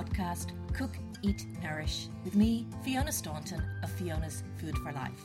podcast 0.00 0.52
Cook, 0.72 0.96
Eat, 1.22 1.46
Nourish 1.62 2.08
with 2.24 2.34
me, 2.34 2.66
Fiona 2.82 3.12
Staunton 3.12 3.62
of 3.82 3.90
Fiona's 3.90 4.42
Food 4.58 4.76
for 4.78 4.92
Life. 4.92 5.20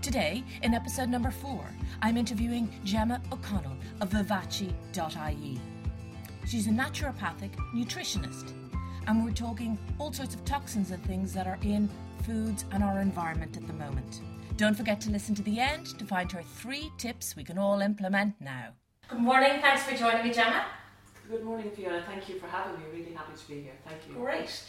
Today, 0.00 0.42
in 0.62 0.74
episode 0.74 1.08
number 1.08 1.30
four, 1.30 1.64
I'm 2.00 2.16
interviewing 2.16 2.68
Gemma 2.84 3.22
O'Connell 3.30 3.76
of 4.00 4.10
Vivace.ie. 4.10 5.60
She's 6.48 6.66
a 6.66 6.70
naturopathic 6.70 7.54
nutritionist, 7.72 8.52
and 9.06 9.24
we're 9.24 9.30
talking 9.30 9.78
all 9.98 10.12
sorts 10.12 10.34
of 10.34 10.44
toxins 10.44 10.90
and 10.90 11.04
things 11.04 11.32
that 11.34 11.46
are 11.46 11.58
in 11.62 11.88
foods 12.24 12.64
and 12.72 12.82
our 12.82 13.00
environment 13.00 13.56
at 13.56 13.66
the 13.68 13.72
moment. 13.74 14.22
Don't 14.56 14.76
forget 14.76 15.00
to 15.02 15.10
listen 15.10 15.36
to 15.36 15.42
the 15.42 15.60
end 15.60 15.96
to 15.98 16.04
find 16.04 16.32
her 16.32 16.42
three 16.42 16.90
tips 16.98 17.36
we 17.36 17.44
can 17.44 17.58
all 17.58 17.80
implement 17.80 18.34
now. 18.40 18.70
Good 19.08 19.20
morning, 19.20 19.60
thanks 19.60 19.84
for 19.84 19.96
joining 19.96 20.24
me, 20.24 20.32
Gemma. 20.32 20.64
Good 21.32 21.44
morning, 21.44 21.70
Fiona. 21.70 22.04
Thank 22.06 22.28
you 22.28 22.38
for 22.38 22.46
having 22.46 22.78
me. 22.78 22.84
Really 22.92 23.14
happy 23.14 23.32
to 23.34 23.48
be 23.48 23.62
here. 23.62 23.72
Thank 23.88 24.02
you. 24.06 24.16
Great. 24.16 24.64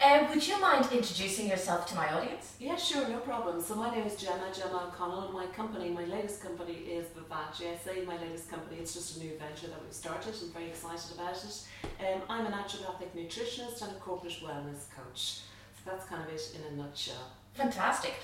Um, 0.00 0.28
would 0.30 0.46
you 0.46 0.60
mind 0.60 0.86
introducing 0.92 1.48
yourself 1.48 1.88
to 1.88 1.96
my 1.96 2.08
audience? 2.14 2.54
Yeah, 2.60 2.76
sure, 2.76 3.08
no 3.08 3.18
problem. 3.18 3.60
So 3.60 3.74
my 3.74 3.92
name 3.92 4.06
is 4.06 4.14
Gemma, 4.14 4.46
Gemma 4.54 4.92
O'Connell, 4.92 5.24
and 5.24 5.34
my 5.34 5.46
company, 5.46 5.90
my 5.90 6.04
latest 6.04 6.40
company 6.40 6.74
is 6.74 7.06
Vivace. 7.08 7.66
I 7.88 8.04
my 8.04 8.16
latest 8.16 8.48
company, 8.48 8.76
it's 8.78 8.94
just 8.94 9.16
a 9.16 9.24
new 9.24 9.32
venture 9.36 9.66
that 9.66 9.82
we've 9.82 9.92
started. 9.92 10.34
I'm 10.40 10.52
very 10.52 10.68
excited 10.68 11.16
about 11.16 11.34
it. 11.34 11.66
Um, 11.98 12.22
I'm 12.28 12.46
a 12.46 12.50
naturopathic 12.50 13.10
nutritionist 13.16 13.82
and 13.82 13.96
a 13.96 13.98
corporate 13.98 14.38
wellness 14.40 14.86
coach. 14.94 15.40
So 15.74 15.90
that's 15.90 16.04
kind 16.04 16.22
of 16.22 16.32
it 16.32 16.56
in 16.56 16.74
a 16.74 16.76
nutshell. 16.80 17.32
Fantastic. 17.54 18.14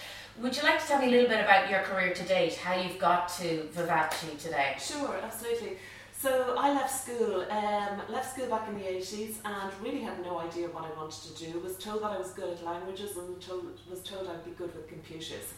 Would 0.40 0.56
you 0.56 0.62
like 0.62 0.80
to 0.80 0.86
tell 0.86 1.00
me 1.00 1.08
a 1.08 1.10
little 1.10 1.28
bit 1.28 1.40
about 1.40 1.68
your 1.68 1.80
career 1.80 2.14
to 2.14 2.22
date, 2.22 2.54
how 2.54 2.80
you've 2.80 3.00
got 3.00 3.28
to 3.40 3.68
Vivace 3.74 4.38
today? 4.40 4.76
Sure, 4.78 5.16
absolutely. 5.20 5.76
So 6.20 6.54
I 6.58 6.74
left 6.74 7.02
school, 7.02 7.46
um, 7.50 8.02
left 8.10 8.34
school 8.34 8.46
back 8.50 8.68
in 8.68 8.74
the 8.74 8.84
80s 8.84 9.36
and 9.42 9.72
really 9.82 10.00
had 10.00 10.20
no 10.22 10.38
idea 10.38 10.68
what 10.68 10.84
I 10.84 10.94
wanted 10.94 11.34
to 11.34 11.44
do. 11.46 11.58
Was 11.60 11.78
told 11.78 12.02
that 12.02 12.10
I 12.10 12.18
was 12.18 12.32
good 12.32 12.50
at 12.52 12.62
languages 12.62 13.16
and 13.16 13.40
told, 13.40 13.64
was 13.88 14.00
told 14.00 14.28
I'd 14.28 14.44
be 14.44 14.50
good 14.50 14.74
with 14.76 14.86
computers. 14.86 15.54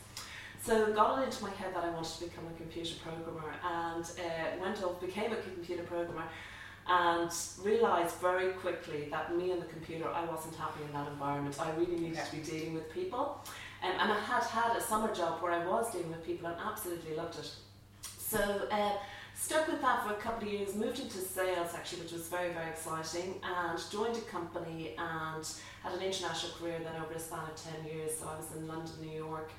So 0.62 0.92
got 0.92 1.20
it 1.20 1.24
into 1.24 1.42
my 1.42 1.50
head 1.50 1.74
that 1.74 1.82
I 1.82 1.90
wanted 1.90 2.12
to 2.16 2.24
become 2.26 2.44
a 2.46 2.56
computer 2.56 2.94
programmer 3.04 3.52
and 3.64 4.04
uh, 4.04 4.62
went 4.62 4.80
off, 4.84 5.00
became 5.00 5.32
a 5.32 5.36
computer 5.36 5.82
programmer 5.82 6.28
and 6.86 7.32
realised 7.64 8.14
very 8.20 8.52
quickly 8.52 9.08
that 9.10 9.36
me 9.36 9.50
and 9.50 9.60
the 9.60 9.66
computer, 9.66 10.08
I 10.08 10.24
wasn't 10.26 10.54
happy 10.54 10.84
in 10.84 10.92
that 10.92 11.08
environment. 11.08 11.56
I 11.58 11.72
really 11.72 11.96
needed 11.96 12.20
to 12.24 12.36
be 12.36 12.40
dealing 12.40 12.74
with 12.74 12.88
people. 12.92 13.40
Um, 13.82 13.90
and 13.98 14.12
I 14.12 14.20
had 14.20 14.44
had 14.44 14.76
a 14.76 14.80
summer 14.80 15.12
job 15.12 15.42
where 15.42 15.50
I 15.50 15.66
was 15.66 15.90
dealing 15.90 16.12
with 16.12 16.24
people 16.24 16.46
and 16.46 16.56
absolutely 16.64 17.16
loved 17.16 17.40
it. 17.40 17.50
So 18.32 18.38
uh, 18.70 18.92
stuck 19.42 19.66
with 19.66 19.80
that 19.82 20.06
for 20.06 20.12
a 20.12 20.16
couple 20.16 20.46
of 20.46 20.54
years, 20.54 20.74
moved 20.76 21.00
into 21.00 21.18
sales 21.18 21.74
actually, 21.74 22.00
which 22.02 22.12
was 22.12 22.28
very, 22.28 22.52
very 22.52 22.70
exciting, 22.70 23.34
and 23.42 23.78
joined 23.90 24.16
a 24.16 24.20
company 24.20 24.94
and 24.96 25.44
had 25.82 25.92
an 25.92 26.00
international 26.00 26.52
career 26.52 26.78
then 26.78 26.94
over 27.02 27.12
a 27.14 27.18
span 27.18 27.40
of 27.40 27.56
10 27.56 27.92
years. 27.92 28.12
So 28.18 28.28
I 28.28 28.36
was 28.36 28.54
in 28.56 28.68
London, 28.68 28.92
New 29.00 29.10
York, 29.10 29.50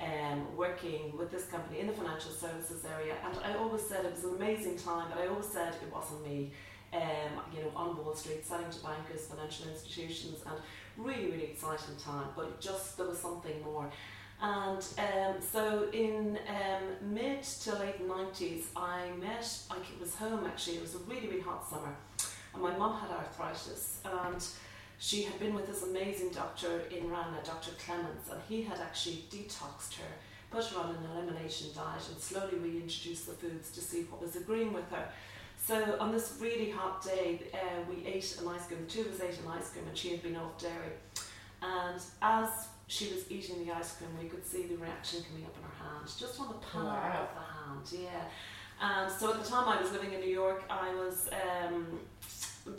um, 0.00 0.56
working 0.56 1.16
with 1.18 1.32
this 1.32 1.46
company 1.46 1.80
in 1.80 1.88
the 1.88 1.92
financial 1.92 2.30
services 2.30 2.84
area. 2.84 3.16
And 3.24 3.36
I 3.44 3.58
always 3.58 3.82
said 3.82 4.04
it 4.04 4.12
was 4.12 4.22
an 4.24 4.36
amazing 4.36 4.76
time, 4.76 5.08
but 5.12 5.20
I 5.20 5.26
always 5.26 5.48
said 5.48 5.74
it 5.74 5.92
wasn't 5.92 6.24
me. 6.24 6.52
Um, 6.94 7.40
you 7.56 7.62
know, 7.62 7.70
on 7.74 7.96
Wall 7.96 8.14
Street, 8.14 8.44
selling 8.44 8.68
to 8.70 8.82
bankers, 8.82 9.26
financial 9.26 9.66
institutions, 9.66 10.40
and 10.44 10.56
really, 10.98 11.30
really 11.30 11.44
exciting 11.44 11.96
time. 11.96 12.26
But 12.36 12.60
just 12.60 12.98
there 12.98 13.06
was 13.06 13.18
something 13.18 13.62
more. 13.64 13.90
And 14.42 14.84
um, 14.98 15.40
so 15.40 15.88
in 15.92 16.36
um, 16.48 17.14
mid 17.14 17.44
to 17.44 17.78
late 17.78 18.06
90s, 18.06 18.64
I 18.74 19.10
met, 19.20 19.48
I 19.70 19.76
was 20.00 20.16
home 20.16 20.44
actually, 20.44 20.78
it 20.78 20.82
was 20.82 20.96
a 20.96 20.98
really, 20.98 21.28
really 21.28 21.40
hot 21.40 21.64
summer, 21.68 21.94
and 22.52 22.60
my 22.60 22.76
mum 22.76 22.98
had 22.98 23.12
arthritis, 23.12 24.00
and 24.04 24.44
she 24.98 25.22
had 25.22 25.38
been 25.38 25.54
with 25.54 25.68
this 25.68 25.84
amazing 25.84 26.30
doctor 26.30 26.80
in 26.90 27.08
Ranelagh, 27.08 27.44
Dr. 27.44 27.70
Clements, 27.86 28.30
and 28.32 28.40
he 28.48 28.62
had 28.64 28.80
actually 28.80 29.24
detoxed 29.30 29.94
her, 29.94 30.10
put 30.50 30.64
her 30.64 30.80
on 30.80 30.96
an 30.96 31.10
elimination 31.12 31.68
diet, 31.72 32.02
and 32.10 32.20
slowly 32.20 32.56
reintroduced 32.58 33.26
the 33.26 33.34
foods 33.34 33.70
to 33.70 33.80
see 33.80 34.02
what 34.10 34.20
was 34.20 34.34
agreeing 34.34 34.72
with 34.72 34.90
her. 34.90 35.06
So 35.64 35.96
on 36.00 36.10
this 36.10 36.38
really 36.40 36.70
hot 36.70 37.04
day, 37.04 37.42
uh, 37.54 37.58
we 37.88 38.04
ate 38.04 38.36
an 38.40 38.48
ice 38.48 38.66
cream, 38.66 38.80
The 38.86 38.90
two 38.90 39.00
of 39.02 39.14
us 39.14 39.20
ate 39.20 39.38
an 39.38 39.52
ice 39.52 39.70
cream, 39.70 39.84
and 39.86 39.96
she 39.96 40.10
had 40.10 40.20
been 40.20 40.34
off 40.34 40.58
dairy. 40.58 40.94
And 41.62 42.00
as 42.20 42.68
she 42.88 43.12
was 43.12 43.30
eating 43.30 43.64
the 43.64 43.72
ice 43.72 43.96
cream, 43.96 44.10
we 44.20 44.28
could 44.28 44.44
see 44.44 44.66
the 44.66 44.76
reaction 44.76 45.22
coming 45.28 45.44
up 45.44 45.56
in 45.56 45.62
her 45.62 45.84
hand, 45.84 46.10
just 46.18 46.40
on 46.40 46.48
the 46.48 46.54
palm 46.54 46.86
wow. 46.86 47.28
of 47.28 47.34
the 47.34 47.96
hand, 47.96 48.04
yeah. 48.04 48.24
And 48.80 49.10
so 49.10 49.32
at 49.32 49.42
the 49.42 49.48
time 49.48 49.68
I 49.68 49.80
was 49.80 49.92
living 49.92 50.12
in 50.12 50.20
New 50.20 50.32
York, 50.32 50.64
I 50.68 50.92
was 50.94 51.28
um, 51.30 52.00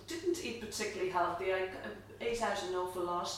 didn't 0.07 0.43
eat 0.43 0.59
particularly 0.59 1.09
healthy. 1.09 1.53
I 1.53 1.69
ate 2.19 2.41
out 2.41 2.61
an 2.63 2.75
awful 2.75 3.03
lot. 3.03 3.31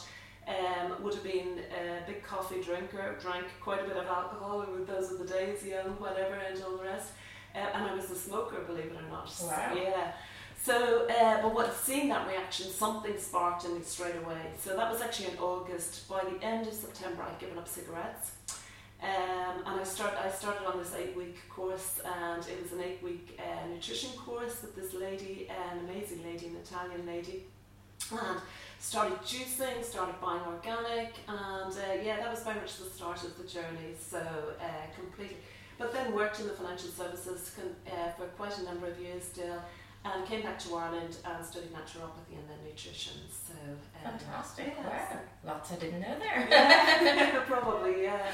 Um, 0.48 1.04
would 1.04 1.16
have 1.16 1.24
been 1.24 1.60
a 1.60 2.06
big 2.06 2.24
coffee 2.24 2.62
drinker, 2.62 3.18
drank 3.20 3.46
quite 3.62 3.82
a 3.82 3.88
bit 3.88 3.98
of 3.98 4.06
alcohol, 4.06 4.62
and 4.62 4.86
those 4.86 5.12
were 5.12 5.26
the 5.26 5.34
days, 5.34 5.66
young, 5.66 6.00
whatever, 6.00 6.36
and 6.36 6.62
all 6.64 6.78
the 6.78 6.84
rest. 6.84 7.14
Uh, 7.56 7.60
and 7.74 7.88
I 7.88 7.96
was 7.96 8.12
a 8.12 8.16
smoker, 8.16 8.62
believe 8.62 8.86
it 8.86 8.96
or 8.96 9.10
not. 9.10 9.34
Wow. 9.42 9.74
Yeah. 9.76 10.12
So, 10.66 11.06
uh, 11.08 11.44
but 11.44 11.54
what 11.54 11.76
seeing 11.76 12.10
that 12.10 12.28
reaction, 12.28 12.72
something 12.72 13.16
sparked 13.20 13.66
in 13.66 13.76
me 13.76 13.82
straight 13.84 14.16
away. 14.16 14.42
So 14.60 14.76
that 14.76 14.92
was 14.92 15.00
actually 15.00 15.34
in 15.34 15.38
August. 15.38 16.10
By 16.10 16.24
the 16.24 16.44
end 16.44 16.66
of 16.66 16.74
September, 16.74 17.22
I'd 17.22 17.38
given 17.38 17.60
up 17.60 17.68
cigarettes, 17.68 18.32
um, 19.04 19.62
and 19.64 19.80
I 19.80 19.84
started. 19.84 20.18
I 20.20 20.32
started 20.32 20.66
on 20.66 20.80
this 20.80 20.96
eight-week 20.96 21.38
course, 21.50 22.02
and 22.04 22.42
it 22.48 22.64
was 22.64 22.72
an 22.72 22.82
eight-week 22.82 23.40
uh, 23.40 23.68
nutrition 23.68 24.10
course 24.18 24.64
with 24.64 24.76
this 24.76 24.96
lady, 24.96 25.48
an 25.50 25.86
amazing 25.88 26.24
lady, 26.24 26.48
an 26.48 26.56
Italian 26.56 27.06
lady, 27.06 27.44
and 28.12 28.40
started 28.80 29.20
juicing, 29.20 29.84
started 29.84 30.20
buying 30.20 30.42
organic, 30.48 31.14
and 31.28 31.74
uh, 31.74 32.04
yeah, 32.04 32.18
that 32.18 32.32
was 32.32 32.42
very 32.42 32.60
much 32.60 32.80
the 32.80 32.90
start 32.90 33.24
of 33.24 33.38
the 33.38 33.48
journey. 33.48 33.94
So 34.00 34.18
uh, 34.60 34.66
completely, 35.00 35.38
but 35.78 35.94
then 35.94 36.12
worked 36.12 36.40
in 36.40 36.48
the 36.48 36.54
financial 36.54 36.90
services 36.90 37.56
con- 37.56 37.94
uh, 37.94 38.14
for 38.14 38.26
quite 38.30 38.58
a 38.58 38.64
number 38.64 38.88
of 38.88 39.00
years 39.00 39.26
still 39.26 39.62
and 40.06 40.26
came 40.26 40.44
back 40.44 40.60
to 40.60 40.76
Ireland 40.76 41.18
and 41.26 41.46
studied 41.46 41.74
naturopathy 41.74 42.38
and 42.38 42.48
then 42.48 42.58
nutrition. 42.68 43.14
So 43.30 43.54
um, 43.64 44.12
fantastic! 44.18 44.78
Wow, 44.78 45.20
lots 45.46 45.72
I 45.72 45.76
didn't 45.76 46.02
know 46.02 46.16
there. 46.20 46.48
yeah, 46.50 47.40
probably, 47.48 48.04
yeah. 48.04 48.32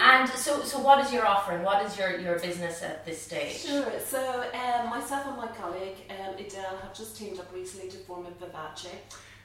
And 0.00 0.28
so, 0.28 0.62
so 0.62 0.78
what 0.80 1.04
is 1.04 1.12
your 1.12 1.26
offering? 1.26 1.62
What 1.62 1.84
is 1.84 1.96
your, 1.98 2.18
your 2.18 2.38
business 2.38 2.82
at 2.82 3.04
this 3.04 3.20
stage? 3.20 3.58
Sure. 3.58 3.92
So, 4.04 4.44
um, 4.52 4.90
myself 4.90 5.26
and 5.26 5.36
my 5.36 5.48
colleague 5.48 5.96
um, 6.10 6.34
Idel 6.36 6.80
have 6.82 6.94
just 6.94 7.16
teamed 7.16 7.38
up 7.38 7.52
recently 7.54 7.88
to 7.90 7.98
form 7.98 8.26
a 8.26 8.30
Vivace. 8.44 8.88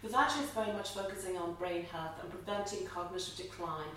Vivace 0.03 0.41
is 0.41 0.49
very 0.51 0.71
much 0.71 0.91
focusing 0.91 1.37
on 1.37 1.53
brain 1.55 1.83
health 1.91 2.13
and 2.21 2.31
preventing 2.31 2.87
cognitive 2.87 3.35
decline. 3.35 3.89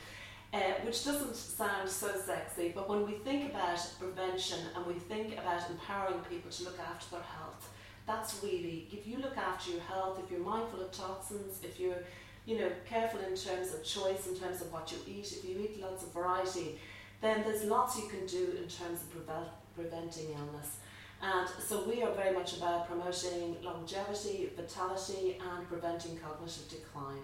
Uh, 0.53 0.75
which 0.85 1.03
doesn't 1.03 1.35
sound 1.35 1.89
so 1.89 2.09
sexy, 2.15 2.73
but 2.75 2.87
when 2.87 3.07
we 3.07 3.13
think 3.13 3.51
about 3.51 3.79
prevention 3.99 4.59
and 4.77 4.85
we 4.85 4.93
think 4.93 5.33
about 5.33 5.63
empowering 5.71 6.21
people 6.29 6.51
to 6.51 6.65
look 6.65 6.79
after 6.79 7.17
their 7.17 7.25
health, 7.25 7.71
that's 8.07 8.43
really, 8.43 8.87
if 8.93 9.07
you 9.07 9.17
look 9.17 9.39
after 9.39 9.71
your 9.71 9.81
health, 9.81 10.21
if 10.23 10.31
you're 10.31 10.41
mindful 10.41 10.83
of 10.83 10.93
toxins, 10.93 11.59
if 11.63 11.81
you're 11.81 12.03
you 12.45 12.59
know, 12.59 12.71
careful 12.89 13.21
in 13.21 13.37
terms 13.37 13.73
of 13.73 13.85
choice, 13.85 14.27
in 14.27 14.37
terms 14.37 14.61
of 14.61 14.73
what 14.73 14.91
you 14.91 14.99
eat, 15.07 15.33
if 15.33 15.45
you 15.45 15.59
eat 15.61 15.81
lots 15.81 16.03
of 16.03 16.13
variety, 16.13 16.79
then 17.21 17.43
there's 17.45 17.65
lots 17.65 17.97
you 17.97 18.09
can 18.09 18.27
do 18.27 18.57
in 18.59 18.69
terms 18.69 19.03
of 19.03 19.11
prevent, 19.11 19.49
preventing 19.75 20.31
illness. 20.37 20.79
And 21.23 21.49
so 21.65 21.89
we 21.89 22.03
are 22.03 22.13
very 22.13 22.35
much 22.35 22.57
about 22.57 22.89
promoting 22.89 23.57
longevity, 23.63 24.51
vitality, 24.57 25.39
and 25.41 25.69
preventing 25.69 26.17
cognitive 26.17 26.69
decline. 26.69 27.23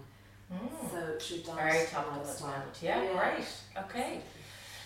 Mm. 0.52 0.90
So 0.90 1.18
she 1.18 1.42
does. 1.42 1.54
Very 1.54 1.86
topical 1.86 2.20
at 2.20 2.36
the 2.36 2.44
moment. 2.44 2.78
Yeah, 2.80 3.02
yeah, 3.02 3.34
great. 3.34 3.84
Okay. 3.84 4.20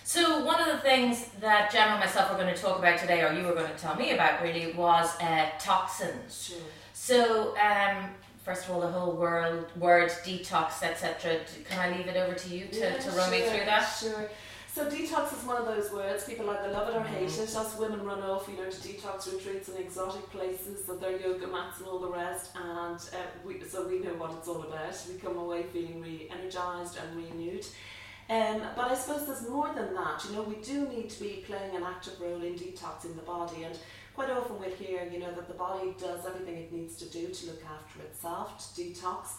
So 0.04 0.44
one 0.44 0.60
of 0.60 0.66
the 0.66 0.78
things 0.78 1.28
that 1.40 1.70
Gemma 1.70 1.92
and 1.92 2.00
myself 2.00 2.30
are 2.32 2.36
going 2.36 2.52
to 2.52 2.60
talk 2.60 2.78
about 2.78 2.98
today, 2.98 3.22
or 3.22 3.32
you 3.32 3.46
were 3.46 3.54
going 3.54 3.70
to 3.70 3.78
tell 3.78 3.94
me 3.94 4.10
about, 4.10 4.42
really, 4.42 4.72
was 4.72 5.14
uh, 5.20 5.46
toxins. 5.58 6.48
Sure. 6.48 6.58
So 6.92 7.56
um, 7.56 8.10
first 8.44 8.64
of 8.64 8.72
all, 8.72 8.80
the 8.80 8.88
whole 8.88 9.12
world 9.12 9.66
word 9.76 10.10
detox, 10.24 10.82
etc. 10.82 11.40
Can 11.68 11.78
I 11.78 11.96
leave 11.96 12.08
it 12.08 12.16
over 12.16 12.34
to 12.34 12.48
you 12.48 12.66
to, 12.66 12.78
yeah, 12.78 12.98
to 12.98 13.10
run 13.10 13.30
sure, 13.30 13.38
me 13.38 13.46
through 13.46 13.64
that? 13.64 13.84
Sure. 13.84 14.28
So 14.74 14.86
detox 14.86 15.38
is 15.38 15.44
one 15.44 15.58
of 15.58 15.66
those 15.66 15.92
words 15.92 16.24
people 16.24 16.48
either 16.48 16.72
love 16.72 16.88
it 16.88 16.96
or 16.96 17.02
hate 17.02 17.28
mm-hmm. 17.28 17.42
it. 17.42 17.54
Us 17.54 17.76
women 17.76 18.02
run 18.06 18.22
off, 18.22 18.48
you 18.48 18.56
know, 18.56 18.70
to 18.70 18.76
detox 18.88 19.30
retreats 19.30 19.68
in 19.68 19.76
exotic 19.76 20.30
places, 20.30 20.88
with 20.88 20.98
their 20.98 21.20
yoga 21.20 21.46
mats 21.46 21.80
and 21.80 21.88
all 21.88 21.98
the 21.98 22.08
rest, 22.08 22.52
and 22.56 22.96
uh, 22.96 23.26
we, 23.44 23.62
so 23.62 23.86
we 23.86 23.98
know 23.98 24.14
what 24.14 24.32
it's 24.32 24.48
all 24.48 24.62
about. 24.62 25.06
We 25.06 25.18
come 25.18 25.36
away 25.36 25.64
feeling 25.64 26.00
re-energized 26.00 26.96
and 26.96 27.14
renewed. 27.14 27.66
Um, 28.30 28.62
but 28.74 28.90
I 28.90 28.94
suppose 28.94 29.26
there's 29.26 29.46
more 29.46 29.74
than 29.74 29.92
that. 29.94 30.24
You 30.26 30.36
know, 30.36 30.42
we 30.42 30.56
do 30.62 30.88
need 30.88 31.10
to 31.10 31.20
be 31.20 31.44
playing 31.46 31.76
an 31.76 31.82
active 31.82 32.18
role 32.18 32.42
in 32.42 32.54
detoxing 32.54 33.14
the 33.14 33.26
body, 33.26 33.64
and 33.64 33.78
quite 34.14 34.30
often 34.30 34.58
we'll 34.58 34.70
hear, 34.70 35.06
you 35.12 35.18
know, 35.18 35.32
that 35.32 35.48
the 35.48 35.54
body 35.54 35.94
does 36.00 36.24
everything 36.24 36.56
it 36.56 36.72
needs 36.72 36.96
to 36.96 37.04
do 37.10 37.28
to 37.28 37.46
look 37.46 37.62
after 37.66 38.00
itself, 38.00 38.74
to 38.74 38.80
detox. 38.80 39.34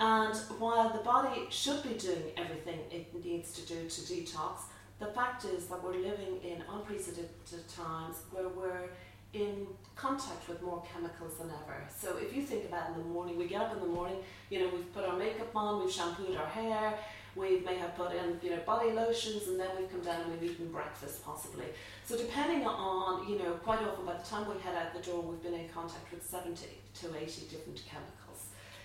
And 0.00 0.34
while 0.58 0.88
the 0.88 1.04
body 1.04 1.42
should 1.50 1.84
be 1.84 1.94
doing 1.94 2.32
everything 2.36 2.80
it 2.90 3.24
needs 3.24 3.52
to 3.52 3.62
do 3.62 3.88
to 3.88 4.00
detox, 4.00 4.62
the 5.02 5.08
fact 5.08 5.44
is 5.44 5.66
that 5.66 5.82
we're 5.82 5.96
living 5.96 6.38
in 6.44 6.62
unprecedented 6.72 7.68
times 7.68 8.16
where 8.30 8.48
we're 8.48 8.88
in 9.32 9.66
contact 9.96 10.48
with 10.48 10.62
more 10.62 10.82
chemicals 10.92 11.38
than 11.38 11.48
ever. 11.48 11.82
So 11.88 12.18
if 12.18 12.36
you 12.36 12.42
think 12.42 12.66
about 12.66 12.90
in 12.90 12.98
the 12.98 13.08
morning, 13.08 13.36
we 13.36 13.48
get 13.48 13.62
up 13.62 13.72
in 13.72 13.80
the 13.80 13.86
morning, 13.86 14.18
you 14.50 14.60
know, 14.60 14.68
we've 14.72 14.92
put 14.94 15.04
our 15.04 15.16
makeup 15.16 15.54
on, 15.56 15.82
we've 15.82 15.92
shampooed 15.92 16.36
our 16.36 16.46
hair, 16.46 16.94
we 17.34 17.60
may 17.60 17.76
have 17.78 17.96
put 17.96 18.12
in, 18.12 18.38
you 18.42 18.50
know, 18.50 18.58
body 18.66 18.92
lotions, 18.92 19.48
and 19.48 19.58
then 19.58 19.70
we've 19.78 19.90
come 19.90 20.02
down 20.02 20.20
and 20.20 20.32
we've 20.32 20.52
eaten 20.52 20.70
breakfast 20.70 21.24
possibly. 21.24 21.64
So 22.04 22.16
depending 22.16 22.64
on, 22.66 23.28
you 23.28 23.38
know, 23.38 23.52
quite 23.54 23.80
often 23.80 24.04
by 24.04 24.18
the 24.18 24.24
time 24.24 24.46
we 24.48 24.60
head 24.60 24.76
out 24.76 24.94
the 24.94 25.00
door, 25.00 25.22
we've 25.22 25.42
been 25.42 25.54
in 25.54 25.68
contact 25.70 26.12
with 26.12 26.24
70 26.24 26.54
to 27.00 27.06
80 27.16 27.46
different 27.48 27.82
chemicals. 27.86 28.21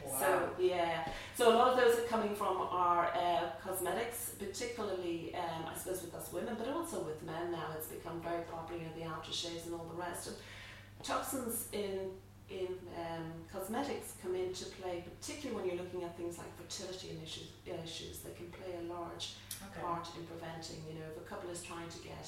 Wow. 0.06 0.20
So 0.20 0.50
yeah, 0.60 1.08
so 1.36 1.54
a 1.54 1.56
lot 1.56 1.74
of 1.74 1.78
those 1.78 2.00
are 2.00 2.08
coming 2.08 2.36
from 2.36 2.58
our 2.58 3.08
uh, 3.08 3.50
cosmetics, 3.64 4.36
particularly 4.40 5.36
um, 5.36 5.66
I 5.74 5.78
suppose 5.78 6.02
with 6.02 6.14
us 6.16 6.32
women, 6.32 6.56
but 6.58 6.68
also 6.70 7.02
with 7.02 7.22
men 7.24 7.52
now. 7.52 7.68
It's 7.78 7.88
become 7.88 8.22
very 8.22 8.44
popular, 8.44 8.82
you 8.82 8.88
know, 8.88 8.94
the 8.96 9.14
aftershaves 9.14 9.66
and 9.66 9.74
all 9.74 9.86
the 9.86 10.00
rest. 10.00 10.28
And 10.28 10.36
toxins 11.04 11.68
in 11.72 12.12
in 12.50 12.80
um, 12.96 13.28
cosmetics 13.52 14.14
come 14.22 14.34
into 14.34 14.66
play, 14.80 15.04
particularly 15.04 15.60
when 15.60 15.68
you're 15.68 15.84
looking 15.84 16.04
at 16.04 16.16
things 16.16 16.38
like 16.38 16.48
fertility 16.56 17.10
and 17.10 17.22
issues. 17.22 17.50
issues. 17.66 18.20
They 18.20 18.32
can 18.32 18.48
play 18.48 18.72
a 18.80 18.94
large 18.94 19.36
okay. 19.60 19.82
part 19.82 20.08
in 20.18 20.26
preventing. 20.26 20.82
You 20.88 21.00
know, 21.00 21.06
if 21.12 21.18
a 21.18 21.28
couple 21.28 21.50
is 21.50 21.62
trying 21.62 21.90
to 21.90 22.00
get 22.00 22.24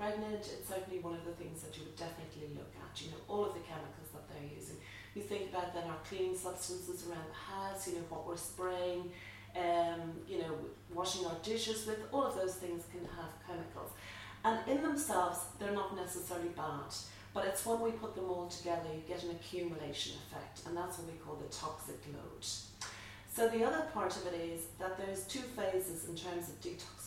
pregnant, 0.00 0.40
it's 0.40 0.64
certainly 0.64 1.00
one 1.04 1.12
of 1.12 1.24
the 1.28 1.36
things 1.36 1.60
that 1.60 1.76
you 1.76 1.84
would 1.84 1.96
definitely 2.00 2.56
look 2.56 2.72
at. 2.80 2.96
You 3.02 3.12
know, 3.12 3.20
all 3.28 3.44
of 3.44 3.52
the 3.52 3.60
chemicals 3.60 4.08
that 4.16 4.24
they're 4.32 4.48
using. 4.48 4.80
You 5.14 5.20
think 5.20 5.52
about 5.52 5.74
then 5.74 5.84
our 5.84 6.00
cleaning 6.08 6.36
substances 6.36 7.04
around 7.04 7.28
the 7.28 7.40
house. 7.52 7.86
You 7.86 8.00
know, 8.00 8.06
what 8.08 8.26
we're 8.26 8.40
spraying. 8.40 9.12
Um, 9.52 10.16
you 10.26 10.38
know, 10.40 10.56
washing 10.94 11.26
our 11.26 11.36
dishes 11.42 11.84
with. 11.86 12.00
All 12.12 12.24
of 12.24 12.34
those 12.34 12.54
things 12.54 12.84
can 12.90 13.04
have 13.04 13.30
chemicals, 13.44 13.90
and 14.44 14.56
in 14.68 14.80
themselves, 14.80 15.40
they're 15.58 15.74
not 15.74 15.96
necessarily 15.96 16.50
bad 16.50 16.94
but 17.32 17.46
it's 17.46 17.64
when 17.64 17.80
we 17.80 17.92
put 17.92 18.14
them 18.14 18.28
all 18.28 18.48
together, 18.48 18.88
you 18.92 19.02
get 19.06 19.22
an 19.22 19.30
accumulation 19.30 20.16
effect, 20.26 20.66
and 20.66 20.76
that's 20.76 20.98
what 20.98 21.06
we 21.06 21.18
call 21.18 21.36
the 21.36 21.48
toxic 21.54 22.00
load. 22.12 22.44
So 23.32 23.48
the 23.48 23.64
other 23.64 23.86
part 23.94 24.16
of 24.16 24.26
it 24.26 24.34
is 24.34 24.62
that 24.80 24.98
there's 24.98 25.24
two 25.24 25.42
phases 25.56 26.08
in 26.08 26.16
terms 26.16 26.48
of 26.48 26.60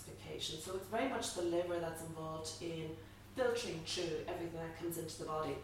detoxification. 0.03 0.61
So 0.61 0.75
it's 0.75 0.88
very 0.88 1.09
much 1.09 1.33
the 1.35 1.44
liver 1.44 1.79
that's 1.79 2.01
involved 2.03 2.50
in 2.61 2.89
filtering 3.35 3.79
through 3.85 4.25
everything 4.27 4.59
that 4.59 4.79
comes 4.79 4.97
into 4.97 5.19
the 5.19 5.25
body. 5.25 5.55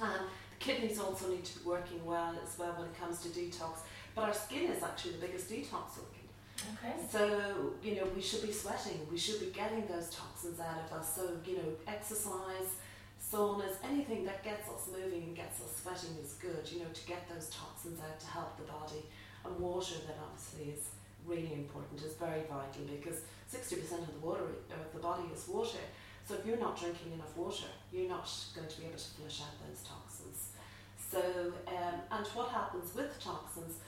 And 0.00 0.20
the 0.50 0.56
kidneys 0.58 0.98
also 0.98 1.28
need 1.28 1.44
to 1.44 1.58
be 1.58 1.64
working 1.64 2.04
well 2.04 2.34
as 2.42 2.58
well 2.58 2.72
when 2.72 2.88
it 2.88 2.98
comes 2.98 3.20
to 3.22 3.28
detox. 3.28 3.80
But 4.14 4.24
our 4.24 4.34
skin 4.34 4.70
is 4.70 4.82
actually 4.82 5.12
the 5.12 5.26
biggest 5.26 5.50
detox 5.50 5.98
organ. 5.98 6.26
Okay. 6.76 6.94
So, 7.10 7.72
you 7.82 7.96
know, 7.96 8.06
we 8.14 8.20
should 8.20 8.42
be 8.42 8.52
sweating, 8.52 9.06
we 9.10 9.16
should 9.16 9.40
be 9.40 9.46
getting 9.46 9.86
those 9.86 10.10
toxins 10.10 10.60
out 10.60 10.76
of 10.84 10.92
us. 10.92 11.14
So, 11.16 11.30
you 11.46 11.56
know, 11.56 11.72
exercise, 11.86 12.76
saunas, 13.18 13.76
anything 13.82 14.24
that 14.24 14.44
gets 14.44 14.68
us 14.68 14.88
moving 14.92 15.22
and 15.22 15.36
gets 15.36 15.62
us 15.62 15.80
sweating 15.82 16.18
is 16.22 16.34
good, 16.34 16.70
you 16.70 16.80
know, 16.80 16.90
to 16.92 17.06
get 17.06 17.26
those 17.32 17.48
toxins 17.48 17.98
out 18.00 18.20
to 18.20 18.26
help 18.26 18.58
the 18.58 18.64
body. 18.64 19.06
And 19.42 19.58
water 19.58 19.94
then 20.06 20.16
obviously 20.22 20.74
is 20.74 20.90
really 21.30 21.54
important, 21.54 22.02
is 22.02 22.14
very 22.14 22.42
vital 22.50 22.82
because 22.90 23.22
60% 23.46 24.02
of 24.02 24.12
the 24.12 24.26
water 24.26 24.42
of 24.44 24.92
the 24.92 24.98
body 24.98 25.24
is 25.32 25.46
water. 25.46 25.78
So 26.26 26.34
if 26.34 26.44
you're 26.44 26.58
not 26.58 26.78
drinking 26.78 27.12
enough 27.12 27.36
water, 27.36 27.70
you're 27.92 28.08
not 28.08 28.28
going 28.54 28.68
to 28.68 28.78
be 28.78 28.86
able 28.86 28.98
to 28.98 29.10
flush 29.16 29.42
out 29.42 29.54
those 29.62 29.82
toxins. 29.86 30.50
So, 31.10 31.20
um, 31.66 32.00
and 32.10 32.26
what 32.34 32.50
happens 32.50 32.94
with 32.94 33.18
toxins? 33.18 33.78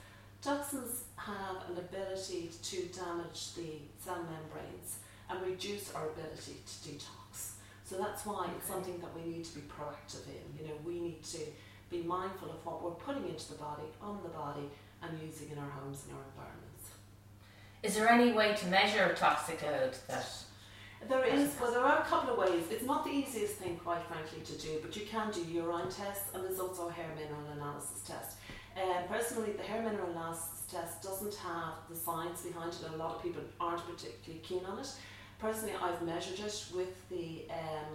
Toxins 0.41 1.03
have 1.15 1.63
an 1.69 1.77
ability 1.77 2.51
to 2.61 2.77
damage 2.91 3.55
the 3.55 3.79
cell 4.03 4.19
membranes 4.27 4.99
and 5.29 5.41
reduce 5.41 5.93
our 5.95 6.09
ability 6.09 6.57
to 6.65 6.89
detox. 6.89 7.53
So 7.85 7.97
that's 7.97 8.25
why 8.25 8.43
okay. 8.43 8.51
it's 8.57 8.67
something 8.67 8.99
that 8.99 9.15
we 9.15 9.31
need 9.31 9.45
to 9.45 9.55
be 9.55 9.61
proactive 9.61 10.27
in. 10.27 10.43
You 10.59 10.67
know, 10.67 10.75
we 10.83 10.99
need 10.99 11.23
to 11.23 11.39
be 11.89 12.01
mindful 12.01 12.49
of 12.49 12.65
what 12.65 12.83
we're 12.83 12.91
putting 12.91 13.29
into 13.29 13.53
the 13.53 13.59
body, 13.59 13.87
on 14.01 14.19
the 14.23 14.29
body, 14.29 14.67
and 15.01 15.11
using 15.19 15.51
in 15.51 15.57
our 15.57 15.69
homes 15.69 16.03
and 16.07 16.17
our 16.17 16.25
environments. 16.33 16.72
Is 17.83 17.95
there 17.95 18.09
any 18.09 18.31
way 18.31 18.55
to 18.55 18.67
measure 18.67 19.03
a 19.03 19.13
toxic 19.13 19.61
load 19.61 19.95
that? 20.07 20.25
There 21.09 21.25
is, 21.25 21.53
well, 21.59 21.69
there 21.69 21.81
are 21.81 22.01
a 22.01 22.05
couple 22.05 22.29
of 22.31 22.37
ways. 22.37 22.63
It's 22.71 22.85
not 22.85 23.03
the 23.03 23.11
easiest 23.11 23.55
thing, 23.55 23.75
quite 23.75 24.01
frankly, 24.03 24.39
to 24.39 24.53
do, 24.57 24.79
but 24.81 24.95
you 24.95 25.05
can 25.05 25.31
do 25.31 25.41
urine 25.41 25.89
tests, 25.89 26.33
and 26.33 26.45
there's 26.45 26.61
also 26.61 26.87
a 26.87 26.93
hair 26.93 27.09
mineral 27.13 27.45
analysis 27.51 28.01
test. 28.07 28.37
Um, 28.77 29.03
personally, 29.09 29.51
the 29.51 29.63
hair 29.63 29.81
mineral 29.81 30.11
analysis 30.11 30.63
test 30.71 31.03
doesn't 31.03 31.35
have 31.35 31.73
the 31.89 31.95
science 31.95 32.43
behind 32.43 32.71
it, 32.71 32.85
and 32.85 32.95
a 32.95 32.97
lot 32.97 33.15
of 33.15 33.21
people 33.21 33.41
aren't 33.59 33.85
particularly 33.85 34.41
keen 34.43 34.65
on 34.65 34.79
it 34.79 34.87
personally, 35.43 35.73
I've 35.81 36.01
measured 36.01 36.39
it 36.39 36.65
with 36.73 37.09
the 37.09 37.43
um, 37.51 37.93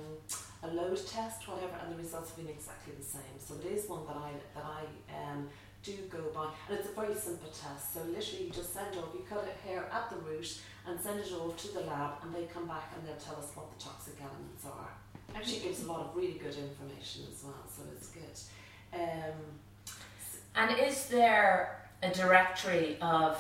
a 0.62 0.68
load 0.74 1.00
test, 1.06 1.48
whatever, 1.48 1.76
and 1.82 1.92
the 1.92 1.96
results 1.96 2.30
have 2.30 2.36
been 2.36 2.52
exactly 2.54 2.92
the 2.98 3.04
same. 3.04 3.34
So 3.38 3.54
it 3.54 3.72
is 3.72 3.88
one 3.88 4.04
that 4.06 4.16
I 4.16 4.32
that 4.54 4.64
I 4.64 4.82
um, 5.18 5.48
do 5.82 5.92
go 6.10 6.18
by, 6.34 6.48
and 6.68 6.78
it's 6.78 6.88
a 6.88 6.92
very 6.92 7.14
simple 7.14 7.48
test. 7.48 7.94
So 7.94 8.00
literally, 8.00 8.46
you 8.46 8.50
just 8.50 8.72
send 8.72 8.96
off, 8.96 9.10
you 9.14 9.24
cut 9.28 9.44
it 9.44 9.56
here 9.66 9.86
at 9.92 10.10
the 10.10 10.16
root, 10.16 10.60
and 10.86 11.00
send 11.00 11.20
it 11.20 11.32
off 11.32 11.56
to 11.56 11.74
the 11.74 11.80
lab, 11.80 12.14
and 12.22 12.34
they 12.34 12.44
come 12.44 12.66
back 12.66 12.92
and 12.96 13.06
they'll 13.06 13.16
tell 13.16 13.36
us 13.36 13.50
what 13.54 13.70
the 13.76 13.82
toxic 13.82 14.14
elements 14.20 14.64
are. 14.64 14.88
Actually, 15.34 15.60
gives 15.60 15.84
a 15.84 15.86
lot 15.86 16.00
of 16.00 16.16
really 16.16 16.38
good 16.38 16.56
information 16.56 17.22
as 17.30 17.44
well, 17.44 17.64
so 17.68 17.82
it's 17.94 18.08
good. 18.08 18.98
Um, 18.98 19.36
and 20.56 20.78
is 20.80 21.06
there 21.06 21.90
a 22.02 22.10
directory 22.10 22.96
of 23.00 23.38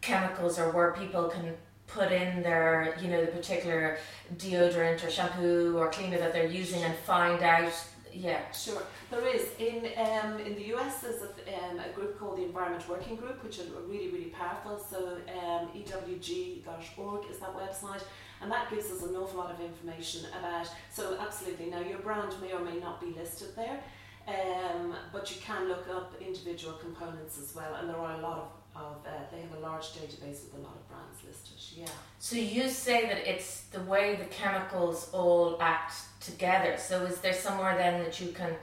chemicals 0.00 0.58
or 0.58 0.70
where 0.70 0.92
people 0.92 1.28
can 1.28 1.54
put 1.86 2.12
in 2.12 2.42
their, 2.42 2.96
you 3.00 3.08
know, 3.08 3.20
the 3.20 3.32
particular 3.32 3.98
deodorant 4.36 5.04
or 5.04 5.10
shampoo 5.10 5.76
or 5.76 5.90
cleaner 5.90 6.18
that 6.18 6.32
they're 6.32 6.46
using 6.46 6.82
and 6.82 6.94
find 6.98 7.42
out. 7.42 7.72
Yeah, 8.12 8.50
sure. 8.52 8.82
There 9.10 9.26
is 9.26 9.48
in 9.58 9.88
um, 9.96 10.38
in 10.40 10.54
the 10.54 10.74
US. 10.74 11.00
There's 11.00 11.22
a, 11.22 11.64
um, 11.64 11.80
a 11.80 11.92
group 11.94 12.18
called 12.18 12.38
the 12.38 12.44
Environment 12.44 12.86
Working 12.88 13.16
Group, 13.16 13.42
which 13.44 13.58
are 13.58 13.64
really 13.86 14.08
really 14.08 14.30
powerful. 14.30 14.78
So 14.78 15.18
um, 15.28 15.68
ewg.org 15.74 17.30
is 17.30 17.38
that 17.38 17.54
website, 17.54 18.02
and 18.40 18.50
that 18.50 18.70
gives 18.70 18.90
us 18.90 19.02
an 19.02 19.14
awful 19.16 19.38
lot 19.38 19.50
of 19.50 19.60
information 19.60 20.26
about. 20.38 20.68
So 20.90 21.16
absolutely, 21.20 21.66
now 21.66 21.80
your 21.80 21.98
brand 21.98 22.34
may 22.40 22.52
or 22.52 22.60
may 22.60 22.78
not 22.78 23.00
be 23.00 23.08
listed 23.08 23.48
there, 23.56 23.80
um, 24.28 24.94
but 25.12 25.30
you 25.34 25.40
can 25.40 25.68
look 25.68 25.86
up 25.88 26.14
individual 26.20 26.74
components 26.74 27.38
as 27.38 27.54
well, 27.54 27.74
and 27.74 27.88
there 27.88 27.96
are 27.96 28.18
a 28.18 28.22
lot 28.22 28.38
of 28.38 28.48
of 28.76 29.04
uh, 29.04 29.10
they 29.32 29.40
have 29.40 29.52
a 29.56 29.60
large 29.60 29.86
database 29.92 30.44
with 30.44 30.54
a 30.54 30.62
lot 30.62 30.74
of 30.76 30.88
brands 30.88 31.18
listed. 31.26 31.56
Yeah. 31.76 31.86
So 32.18 32.36
you 32.36 32.68
say 32.68 33.06
that 33.06 33.28
it's 33.28 33.62
the 33.72 33.82
way 33.82 34.16
the 34.16 34.26
chemicals 34.26 35.10
all 35.12 35.58
act 35.60 35.94
together. 36.20 36.76
So 36.78 37.02
is 37.04 37.18
there 37.18 37.32
somewhere 37.32 37.76
then 37.76 38.02
that 38.04 38.20
you 38.20 38.28
can 38.32 38.54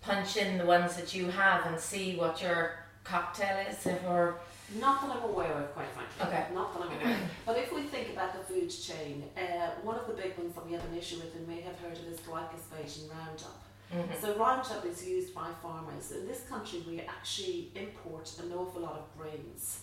punch 0.00 0.36
in 0.36 0.58
the 0.58 0.64
ones 0.64 0.96
that 0.96 1.14
you 1.14 1.30
have 1.30 1.66
and 1.66 1.78
see 1.78 2.16
what 2.16 2.40
your 2.42 2.84
cocktail 3.04 3.66
is, 3.68 3.86
If 3.86 4.04
or? 4.04 4.38
Not 4.78 5.00
that 5.00 5.16
I'm 5.16 5.22
aware 5.22 5.52
of, 5.52 5.72
quite 5.72 5.88
frankly. 5.88 6.26
Okay. 6.26 6.54
Not 6.54 6.74
that 6.74 6.82
I'm 6.82 7.00
aware 7.00 7.14
of. 7.14 7.20
But 7.46 7.56
if 7.56 7.72
we 7.72 7.82
think 7.84 8.10
about 8.10 8.34
the 8.34 8.52
food 8.52 8.68
chain, 8.68 9.24
uh, 9.34 9.70
one 9.82 9.96
of 9.96 10.06
the 10.06 10.12
big 10.12 10.36
ones 10.36 10.54
that 10.54 10.66
we 10.66 10.72
have 10.74 10.84
an 10.84 10.96
issue 10.96 11.16
with, 11.16 11.34
and 11.34 11.48
may 11.48 11.62
have 11.62 11.78
heard 11.78 11.96
of, 11.96 12.06
is 12.06 12.20
glyphosate 12.20 13.00
and 13.00 13.10
Roundup. 13.10 13.62
Mm-hmm. 13.94 14.20
So 14.20 14.36
Roundup 14.36 14.84
is 14.84 15.06
used 15.06 15.34
by 15.34 15.48
farmers. 15.62 16.12
In 16.12 16.26
this 16.26 16.42
country, 16.42 16.84
we 16.86 17.00
actually 17.00 17.70
import 17.74 18.30
an 18.42 18.52
awful 18.52 18.82
lot 18.82 18.96
of 18.96 19.18
grains. 19.18 19.80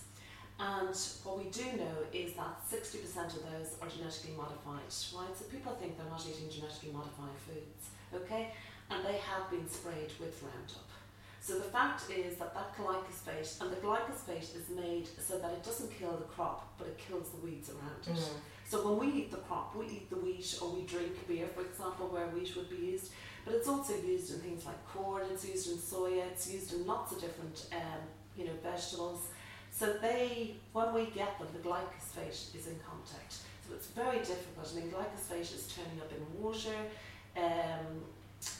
And 0.58 0.96
what 1.24 1.38
we 1.38 1.50
do 1.50 1.64
know 1.76 1.96
is 2.12 2.32
that 2.34 2.64
60% 2.70 3.04
of 3.04 3.42
those 3.52 3.76
are 3.82 3.88
genetically 3.88 4.32
modified, 4.36 4.88
right? 5.14 5.36
So 5.36 5.44
people 5.52 5.76
think 5.76 5.98
they're 5.98 6.08
not 6.08 6.24
eating 6.24 6.48
genetically 6.48 6.92
modified 6.92 7.36
foods, 7.44 7.92
okay? 8.14 8.52
And 8.90 9.04
they 9.04 9.18
have 9.18 9.50
been 9.50 9.68
sprayed 9.68 10.12
with 10.18 10.42
Roundup. 10.42 10.88
So 11.40 11.58
the 11.58 11.70
fact 11.70 12.10
is 12.10 12.36
that 12.36 12.54
that 12.54 12.74
glyphosate, 12.76 13.60
and 13.60 13.70
the 13.70 13.76
glyphosate 13.76 14.56
is 14.56 14.68
made 14.74 15.08
so 15.20 15.38
that 15.38 15.52
it 15.52 15.62
doesn't 15.62 15.96
kill 15.96 16.16
the 16.16 16.24
crop, 16.24 16.72
but 16.78 16.88
it 16.88 16.98
kills 16.98 17.30
the 17.30 17.44
weeds 17.44 17.70
around 17.70 18.02
it. 18.02 18.18
Mm-hmm. 18.18 18.38
So 18.68 18.88
when 18.88 18.98
we 18.98 19.14
eat 19.14 19.30
the 19.30 19.36
crop, 19.36 19.76
we 19.76 19.86
eat 19.86 20.10
the 20.10 20.16
wheat, 20.16 20.58
or 20.60 20.70
we 20.70 20.82
drink 20.86 21.28
beer, 21.28 21.46
for 21.54 21.60
example, 21.60 22.08
where 22.08 22.26
wheat 22.28 22.56
would 22.56 22.70
be 22.70 22.76
used 22.76 23.12
but 23.46 23.54
it's 23.54 23.68
also 23.68 23.94
used 24.04 24.34
in 24.34 24.40
things 24.40 24.66
like 24.66 24.84
corn, 24.88 25.22
it's 25.32 25.46
used 25.46 25.70
in 25.70 25.78
soya, 25.78 26.26
it's 26.32 26.52
used 26.52 26.74
in 26.74 26.84
lots 26.84 27.12
of 27.12 27.20
different 27.20 27.66
um, 27.72 28.02
you 28.36 28.44
know 28.44 28.52
vegetables. 28.62 29.28
So 29.78 29.92
they, 30.00 30.54
when 30.72 30.94
we 30.94 31.04
get 31.12 31.38
them, 31.38 31.48
the 31.52 31.60
glyphosate 31.68 32.56
is 32.56 32.66
in 32.66 32.80
contact. 32.80 33.44
So 33.68 33.74
it's 33.74 33.88
very 33.88 34.18
difficult. 34.20 34.72
I 34.72 34.80
mean, 34.80 34.90
glyphosate 34.90 35.52
is 35.54 35.68
turning 35.68 36.00
up 36.00 36.10
in 36.10 36.42
water. 36.42 36.72
Um, 37.36 38.00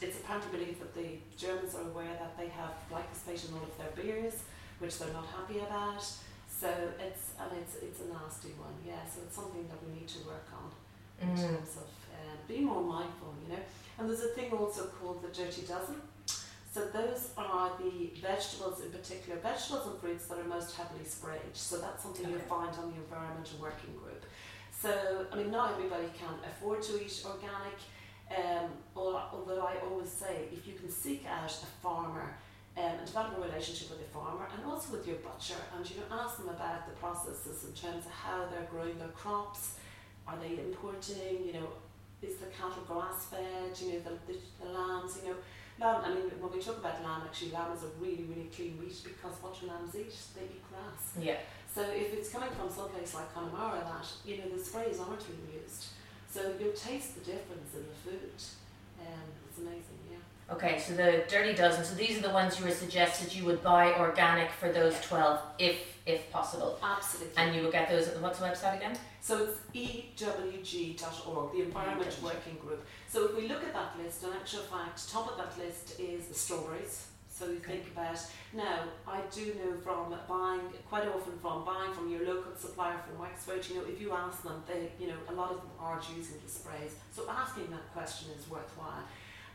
it's 0.02 0.18
apparently 0.20 0.58
believed 0.58 0.80
that 0.82 0.94
the 0.94 1.16
Germans 1.38 1.74
are 1.74 1.88
aware 1.88 2.12
that 2.20 2.36
they 2.36 2.48
have 2.48 2.76
glyphosate 2.92 3.48
in 3.48 3.54
all 3.56 3.64
of 3.64 3.72
their 3.78 3.92
beers, 3.96 4.42
which 4.78 4.98
they're 4.98 5.12
not 5.14 5.24
happy 5.26 5.60
about. 5.60 6.04
So 6.48 6.68
it's 7.00 7.32
and 7.40 7.50
it's 7.60 7.76
it's 7.76 8.00
a 8.00 8.08
nasty 8.12 8.52
one, 8.60 8.76
yeah. 8.86 9.04
So 9.08 9.20
it's 9.24 9.36
something 9.36 9.66
that 9.68 9.80
we 9.84 10.00
need 10.00 10.08
to 10.08 10.20
work 10.26 10.48
on 10.52 10.68
in 11.20 11.34
mm. 11.34 11.40
terms 11.40 11.76
of 11.76 11.88
uh, 12.12 12.36
being 12.48 12.64
more 12.64 12.82
mindful, 12.82 13.32
you 13.44 13.54
know. 13.54 13.62
And 13.98 14.08
there's 14.08 14.22
a 14.22 14.28
thing 14.28 14.52
also 14.52 14.84
called 15.00 15.22
the 15.22 15.28
dirty 15.28 15.62
dozen. 15.62 15.96
So 16.76 16.84
those 16.92 17.30
are 17.38 17.72
the 17.80 18.12
vegetables 18.20 18.82
in 18.84 18.90
particular, 18.90 19.40
vegetables 19.40 19.86
and 19.86 19.98
fruits 19.98 20.26
that 20.26 20.36
are 20.36 20.44
most 20.44 20.76
heavily 20.76 21.06
sprayed. 21.06 21.54
So 21.54 21.78
that's 21.78 22.02
something 22.02 22.26
okay. 22.26 22.34
you'll 22.34 22.42
find 22.42 22.68
on 22.76 22.92
the 22.92 22.96
environmental 23.00 23.58
working 23.62 23.94
group. 23.96 24.22
So 24.78 25.24
I 25.32 25.36
mean, 25.36 25.50
not 25.50 25.72
everybody 25.72 26.08
can 26.18 26.34
afford 26.44 26.82
to 26.82 27.02
eat 27.02 27.24
organic. 27.24 27.80
Um, 28.28 28.68
although 28.94 29.62
I 29.62 29.76
always 29.88 30.10
say, 30.10 30.50
if 30.52 30.66
you 30.66 30.74
can 30.74 30.90
seek 30.90 31.24
out 31.26 31.50
a 31.50 31.66
farmer 31.80 32.36
um, 32.76 32.84
and 32.84 33.06
develop 33.06 33.38
a 33.38 33.40
relationship 33.40 33.88
with 33.88 34.00
the 34.00 34.12
farmer 34.12 34.46
and 34.54 34.70
also 34.70 34.92
with 34.92 35.06
your 35.06 35.16
butcher 35.16 35.56
and 35.74 35.88
you 35.88 35.96
know 35.96 36.04
ask 36.12 36.36
them 36.36 36.50
about 36.50 36.86
the 36.86 36.92
processes 37.00 37.64
in 37.64 37.72
terms 37.72 38.04
of 38.04 38.12
how 38.12 38.44
they're 38.50 38.68
growing 38.70 38.98
their 38.98 39.16
crops, 39.16 39.76
are 40.28 40.36
they 40.42 40.60
importing, 40.60 41.46
you 41.46 41.54
know, 41.54 41.68
is 42.20 42.36
the 42.36 42.46
cattle 42.52 42.84
grass 42.86 43.28
fed, 43.30 43.72
you 43.80 43.94
know, 43.94 44.00
the, 44.00 44.32
the, 44.32 44.38
the 44.60 44.70
lambs, 44.70 45.18
you 45.22 45.30
know, 45.30 45.36
lamb, 45.80 46.02
I 46.04 46.08
mean, 46.14 46.30
when 46.40 46.52
we 46.52 46.60
talk 46.60 46.78
about 46.78 47.02
lamb, 47.02 47.22
actually 47.24 47.52
lamb 47.52 47.72
is 47.76 47.84
a 47.84 47.90
really, 48.00 48.24
really 48.24 48.48
clean 48.54 48.78
meat 48.80 48.96
because 49.04 49.36
what 49.40 49.58
do 49.60 49.66
lambs 49.66 49.94
eat? 49.94 50.14
They 50.34 50.44
eat 50.44 50.64
grass. 50.68 51.16
Yeah. 51.20 51.40
So 51.72 51.82
if 51.82 52.14
it's 52.14 52.30
coming 52.30 52.50
from 52.56 52.70
someplace 52.70 53.14
like 53.14 53.32
Connemara, 53.34 53.84
that, 53.84 54.08
you 54.24 54.38
know, 54.38 54.48
the 54.48 54.62
sprays 54.62 54.98
aren't 54.98 55.20
being 55.28 55.62
used. 55.62 55.92
So 56.30 56.52
you'll 56.58 56.72
taste 56.72 57.14
the 57.16 57.24
difference 57.24 57.74
in 57.76 57.84
the 57.84 57.96
food. 58.04 58.40
Um, 59.00 59.28
it's 59.48 59.58
amazing. 59.58 60.00
Okay, 60.48 60.78
so 60.78 60.94
the 60.94 61.24
Dirty 61.28 61.54
Dozen, 61.54 61.84
so 61.84 61.96
these 61.96 62.18
are 62.18 62.22
the 62.22 62.30
ones 62.30 62.58
you 62.58 62.64
were 62.64 62.70
suggested 62.70 63.34
you 63.34 63.44
would 63.44 63.62
buy 63.64 63.92
organic 63.94 64.50
for 64.52 64.70
those 64.70 64.94
12 65.00 65.40
if 65.58 65.96
if 66.06 66.30
possible. 66.30 66.78
Absolutely. 66.80 67.36
And 67.36 67.54
you 67.54 67.62
will 67.62 67.72
get 67.72 67.88
those, 67.88 68.08
what's 68.20 68.38
the 68.38 68.46
website 68.46 68.76
again? 68.76 68.96
So 69.20 69.42
it's 69.42 69.58
ewg.org, 69.74 71.52
the 71.52 71.62
Environment 71.62 72.08
EWG. 72.08 72.22
Working 72.22 72.56
Group. 72.64 72.86
So 73.08 73.24
if 73.24 73.36
we 73.36 73.48
look 73.48 73.64
at 73.64 73.74
that 73.74 73.98
list, 74.00 74.22
in 74.22 74.30
actual 74.32 74.62
fact, 74.62 75.10
top 75.10 75.32
of 75.32 75.36
that 75.36 75.58
list 75.58 75.98
is 75.98 76.26
the 76.26 76.34
strawberries. 76.34 77.08
So 77.28 77.46
you 77.46 77.56
okay. 77.56 77.78
think 77.78 77.88
about 77.88 78.18
now. 78.54 78.84
I 79.06 79.20
do 79.34 79.52
know 79.54 79.76
from 79.82 80.14
buying 80.26 80.60
quite 80.88 81.06
often 81.08 81.36
from 81.42 81.66
buying 81.66 81.92
from 81.92 82.08
your 82.08 82.24
local 82.24 82.54
supplier 82.56 82.96
from 83.06 83.18
Wexford. 83.18 83.68
You 83.68 83.74
know, 83.74 83.84
if 83.86 84.00
you 84.00 84.12
ask 84.12 84.42
them, 84.42 84.62
they 84.66 84.92
you 84.98 85.08
know 85.08 85.18
a 85.28 85.34
lot 85.34 85.50
of 85.50 85.58
them 85.58 85.70
are 85.78 86.00
using 86.16 86.36
the 86.42 86.50
sprays. 86.50 86.94
So 87.14 87.28
asking 87.28 87.70
that 87.72 87.92
question 87.92 88.28
is 88.38 88.48
worthwhile. 88.48 89.04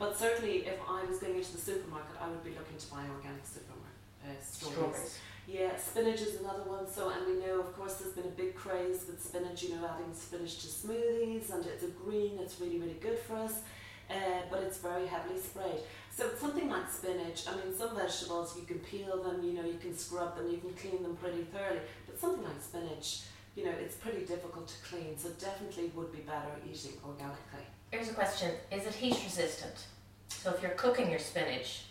But 0.02 0.18
certainly, 0.18 0.66
if 0.66 0.80
I 0.90 1.06
was 1.06 1.20
going 1.20 1.36
into 1.36 1.52
the 1.52 1.62
supermarket, 1.62 2.18
I 2.20 2.28
would 2.28 2.44
be 2.44 2.58
looking 2.58 2.76
to 2.76 2.88
buy 2.90 3.06
organic 3.06 3.46
supermarket 3.46 4.02
uh, 4.26 4.34
strawberries. 4.42 5.20
Yeah, 5.48 5.78
spinach 5.78 6.22
is 6.22 6.42
another 6.42 6.64
one. 6.64 6.90
So, 6.90 7.10
and 7.10 7.22
we 7.28 7.46
know, 7.46 7.60
of 7.60 7.78
course, 7.78 7.98
there's 7.98 8.14
been 8.14 8.26
a 8.26 8.34
big 8.34 8.56
craze 8.56 9.06
with 9.06 9.22
spinach. 9.22 9.62
You 9.62 9.76
know, 9.76 9.86
adding 9.86 10.12
spinach 10.12 10.58
to 10.62 10.68
smoothies, 10.68 11.54
and 11.54 11.64
it's 11.68 11.84
a 11.84 11.90
green. 11.90 12.40
It's 12.42 12.60
really, 12.60 12.80
really 12.80 12.98
good 13.00 13.20
for 13.20 13.36
us. 13.36 13.62
Uh, 14.10 14.42
but 14.50 14.64
it's 14.64 14.80
very 14.80 15.06
heavily 15.06 15.40
sprayed. 15.40 15.86
So 16.10 16.32
something 16.36 16.68
like 16.68 16.92
spinach, 16.92 17.46
I 17.48 17.52
mean, 17.58 17.72
some 17.72 17.96
vegetables 17.96 18.58
you 18.58 18.66
can 18.66 18.80
peel 18.80 19.22
them, 19.22 19.44
you 19.44 19.54
know, 19.54 19.64
you 19.64 19.78
can 19.78 19.96
scrub 19.96 20.36
them, 20.36 20.50
you 20.50 20.58
can 20.58 20.74
clean 20.74 21.04
them 21.04 21.16
pretty 21.16 21.44
thoroughly. 21.44 21.80
But 22.08 22.20
something 22.20 22.44
like 22.44 22.60
spinach, 22.60 23.22
you 23.56 23.66
know, 23.66 23.72
it's 23.80 23.96
pretty 23.96 24.26
difficult 24.26 24.68
to 24.68 24.76
clean. 24.84 25.16
So 25.16 25.30
definitely 25.40 25.92
would 25.96 26.12
be 26.12 26.22
better 26.22 26.58
eating 26.68 26.98
organically. 27.06 27.70
Here's 27.92 28.10
a 28.10 28.14
question: 28.14 28.52
Is 28.72 28.86
it 28.86 28.94
heat 28.94 29.20
resistant? 29.24 29.86
So 30.30 30.52
if 30.52 30.62
you're 30.62 30.72
cooking 30.72 31.10
your 31.10 31.20
spinach, 31.20 31.84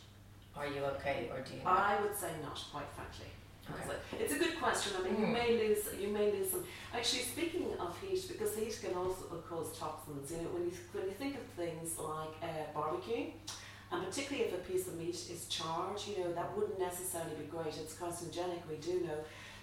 are 0.57 0.66
you 0.66 0.83
okay, 0.97 1.28
or 1.30 1.42
do 1.42 1.54
you? 1.54 1.62
Not? 1.62 1.78
I 1.78 2.00
would 2.00 2.16
say 2.16 2.30
not, 2.42 2.59
quite 2.73 2.88
frankly. 2.97 3.26
Okay. 3.71 4.25
It's 4.25 4.33
a 4.33 4.38
good 4.38 4.59
question. 4.59 4.95
I 4.99 5.04
mean, 5.04 5.16
mm. 5.16 5.21
you 5.21 5.26
may 5.26 5.69
lose, 5.69 5.85
you 6.00 6.09
may 6.09 6.33
lose 6.33 6.50
some. 6.50 6.64
Actually, 6.95 7.23
speaking 7.23 7.66
of 7.78 7.97
heat, 8.00 8.25
because 8.26 8.57
heat 8.57 8.76
can 8.83 8.97
also 8.97 9.42
cause 9.49 9.78
toxins. 9.78 10.30
You 10.33 10.38
know, 10.38 10.49
when 10.54 10.64
you 10.64 10.73
when 10.92 11.04
you 11.04 11.12
think 11.12 11.37
of 11.37 11.42
things 11.54 11.99
like 11.99 12.35
uh, 12.42 12.73
barbecue, 12.75 13.26
and 13.92 14.04
particularly 14.04 14.49
if 14.49 14.54
a 14.54 14.62
piece 14.73 14.88
of 14.88 14.99
meat 14.99 15.14
is 15.14 15.47
charred, 15.49 16.00
you 16.07 16.25
know, 16.25 16.33
that 16.33 16.57
wouldn't 16.57 16.78
necessarily 16.78 17.35
be 17.38 17.45
great. 17.45 17.76
It's 17.76 17.95
carcinogenic, 17.95 18.66
we 18.69 18.76
do 18.76 19.00
know. 19.07 19.21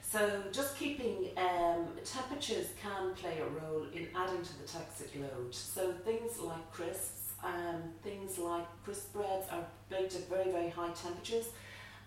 So 0.10 0.42
just 0.54 0.78
keeping 0.78 1.32
um, 1.36 1.88
temperatures 2.06 2.68
can 2.82 3.14
play 3.14 3.40
a 3.40 3.46
role 3.46 3.88
in 3.94 4.08
adding 4.16 4.42
to 4.42 4.62
the 4.62 4.66
toxic 4.66 5.12
load. 5.16 5.54
So 5.54 5.92
things 6.06 6.40
like 6.40 6.72
crisps 6.72 7.34
and 7.44 7.76
um, 7.76 7.82
things 8.04 8.38
like 8.38 8.66
crisp 8.86 9.14
breads 9.14 9.48
are 9.52 9.66
baked 9.90 10.16
at 10.16 10.30
very, 10.30 10.50
very 10.50 10.70
high 10.70 10.92
temperatures. 10.92 11.48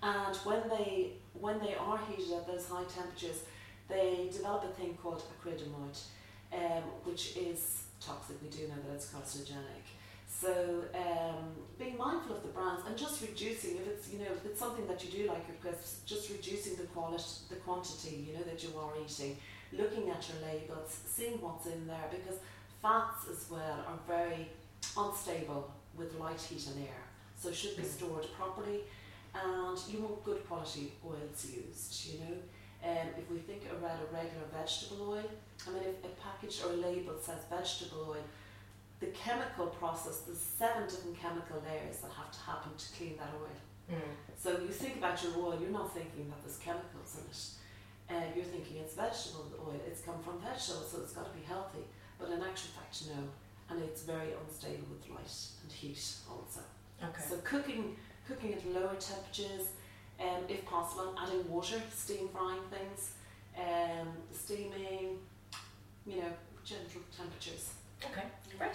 And 0.03 0.35
when 0.39 0.63
they 0.71 1.13
when 1.35 1.59
they 1.61 1.75
are 1.75 2.01
heated 2.09 2.33
at 2.33 2.47
those 2.47 2.67
high 2.67 2.85
temperatures, 2.85 3.43
they 3.87 4.31
develop 4.33 4.65
a 4.65 4.69
thing 4.69 4.97
called 5.03 5.23
acrylamide, 5.37 6.01
um, 6.55 6.83
which 7.05 7.37
is 7.37 7.83
toxic. 8.01 8.41
We 8.43 8.49
do 8.49 8.67
know 8.69 8.77
that 8.89 8.95
it's 8.95 9.13
carcinogenic. 9.13 9.85
So 10.31 10.85
um, 10.95 11.45
being 11.79 11.99
mindful 11.99 12.37
of 12.37 12.43
the 12.43 12.49
brands 12.49 12.83
and 12.87 12.97
just 12.97 13.21
reducing 13.21 13.77
if 13.77 13.87
it's 13.89 14.13
you 14.13 14.21
know 14.21 14.31
if 14.31 14.45
it's 14.47 14.59
something 14.59 14.87
that 14.87 15.05
you 15.05 15.11
do 15.11 15.29
like 15.29 15.45
your 15.49 15.57
crisps, 15.61 16.01
just 16.07 16.31
reducing 16.31 16.77
the 16.77 16.85
quality, 16.85 17.25
the 17.49 17.57
quantity 17.57 18.27
you 18.29 18.35
know 18.35 18.45
that 18.45 18.63
you 18.63 18.71
are 18.79 18.93
eating, 19.05 19.37
looking 19.73 20.09
at 20.09 20.25
your 20.29 20.41
labels, 20.47 20.97
seeing 21.05 21.41
what's 21.41 21.67
in 21.67 21.87
there 21.87 22.09
because 22.11 22.39
fats 22.81 23.27
as 23.31 23.51
well 23.51 23.85
are 23.87 23.99
very 24.07 24.49
unstable 24.97 25.73
with 25.97 26.15
light 26.19 26.41
heat 26.41 26.65
and 26.69 26.87
air, 26.87 27.03
so 27.37 27.51
should 27.53 27.77
be 27.77 27.83
mm. 27.83 27.91
stored 27.91 28.27
properly, 28.39 28.81
and 29.35 29.79
you 29.91 30.01
want 30.01 30.25
good 30.25 30.47
quality 30.49 30.93
oils 31.05 31.45
used. 31.45 32.07
You 32.07 32.21
know, 32.21 32.37
um, 32.89 33.09
if 33.19 33.31
we 33.31 33.39
think 33.39 33.63
around 33.69 33.99
a 33.99 34.15
regular 34.15 34.47
vegetable 34.55 35.11
oil, 35.11 35.31
I 35.67 35.71
mean 35.71 35.83
if 35.83 36.05
a 36.05 36.15
package 36.23 36.63
or 36.65 36.73
a 36.73 36.77
label 36.77 37.19
says 37.21 37.45
vegetable 37.51 38.07
oil 38.11 38.25
the 39.01 39.07
chemical 39.09 39.67
process, 39.67 40.21
there's 40.27 40.39
seven 40.39 40.85
different 40.85 41.19
chemical 41.19 41.63
layers 41.65 41.99
that 41.99 42.11
have 42.13 42.31
to 42.31 42.41
happen 42.41 42.73
to 42.77 42.87
clean 42.97 43.17
that 43.17 43.33
oil. 43.35 43.97
Mm. 43.97 44.15
So 44.37 44.61
you 44.61 44.69
think 44.69 44.97
about 44.97 45.23
your 45.23 45.33
oil, 45.39 45.59
you're 45.61 45.71
not 45.71 45.93
thinking 45.93 46.29
that 46.29 46.41
there's 46.45 46.59
chemicals 46.59 47.17
in 47.19 47.25
it. 47.27 47.43
Uh, 48.11 48.27
you're 48.35 48.45
thinking 48.45 48.77
it's 48.79 48.95
vegetable 48.95 49.47
oil, 49.67 49.81
it's 49.87 50.03
come 50.03 50.21
from 50.23 50.41
vegetables, 50.41 50.91
so 50.93 50.99
it's 51.01 51.13
got 51.13 51.25
to 51.25 51.39
be 51.39 51.45
healthy. 51.47 51.85
But 52.19 52.29
in 52.31 52.43
actual 52.43 52.71
fact, 52.77 53.03
no. 53.09 53.23
And 53.71 53.83
it's 53.83 54.03
very 54.03 54.35
unstable 54.35 54.87
with 54.91 55.09
light 55.09 55.33
and 55.63 55.73
heat 55.73 56.03
also. 56.29 56.61
Okay. 57.03 57.23
So 57.23 57.37
cooking 57.45 57.97
cooking 58.27 58.55
at 58.55 58.67
lower 58.73 58.95
temperatures, 58.99 59.69
um, 60.21 60.45
if 60.49 60.65
possible, 60.67 61.15
adding 61.21 61.49
water, 61.49 61.81
steam 61.93 62.29
frying 62.29 62.61
things, 62.71 63.13
um, 63.57 64.09
steaming, 64.33 65.19
you 66.07 66.17
know, 66.17 66.33
gentle 66.65 67.01
temperatures. 67.17 67.71
Okay, 68.05 68.25
great. 68.59 68.71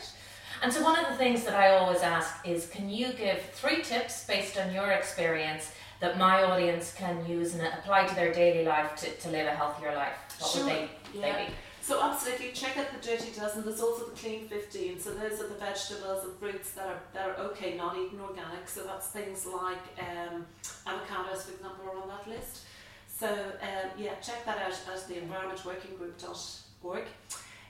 And 0.61 0.71
so, 0.71 0.83
one 0.83 0.97
of 0.97 1.09
the 1.09 1.17
things 1.17 1.43
that 1.43 1.53
I 1.53 1.77
always 1.77 2.01
ask 2.01 2.47
is 2.47 2.67
can 2.67 2.89
you 2.89 3.13
give 3.13 3.41
three 3.53 3.81
tips 3.81 4.25
based 4.25 4.57
on 4.57 4.73
your 4.73 4.91
experience 4.91 5.71
that 5.99 6.17
my 6.17 6.43
audience 6.43 6.93
can 6.97 7.25
use 7.27 7.53
and 7.55 7.63
apply 7.63 8.07
to 8.07 8.15
their 8.15 8.33
daily 8.33 8.65
life 8.65 8.95
to, 8.97 9.11
to 9.11 9.29
live 9.29 9.47
a 9.47 9.51
healthier 9.51 9.93
life? 9.95 10.13
What 10.39 10.51
sure. 10.51 10.63
would 10.63 10.73
they, 10.73 10.89
yeah. 11.13 11.37
they 11.37 11.45
be? 11.45 11.53
So 11.81 12.01
absolutely, 12.01 12.51
check 12.51 12.77
out 12.77 12.87
the 12.91 13.07
Dirty 13.07 13.31
Dozen. 13.31 13.63
There's 13.63 13.79
also 13.79 14.05
the 14.05 14.15
Clean 14.15 14.47
15. 14.47 14.99
So 14.99 15.13
those 15.13 15.39
are 15.39 15.47
the 15.47 15.53
vegetables 15.53 16.23
and 16.23 16.35
fruits 16.39 16.71
that 16.71 16.87
are 16.87 16.99
that 17.13 17.29
are 17.29 17.35
okay, 17.51 17.77
not 17.77 17.95
eaten 17.95 18.19
organic. 18.19 18.67
So 18.67 18.85
that's 18.85 19.09
things 19.09 19.45
like 19.45 19.77
um, 19.99 20.47
avocados, 20.87 21.43
for 21.43 21.53
example, 21.53 21.85
are 21.85 22.01
on 22.01 22.07
that 22.07 22.27
list. 22.27 22.63
So 23.07 23.27
um, 23.27 23.91
yeah, 23.99 24.15
check 24.15 24.43
that 24.45 24.57
out 24.57 24.71
at 24.71 25.07
the 25.07 25.13
environmentworkinggroup.org. 25.13 27.03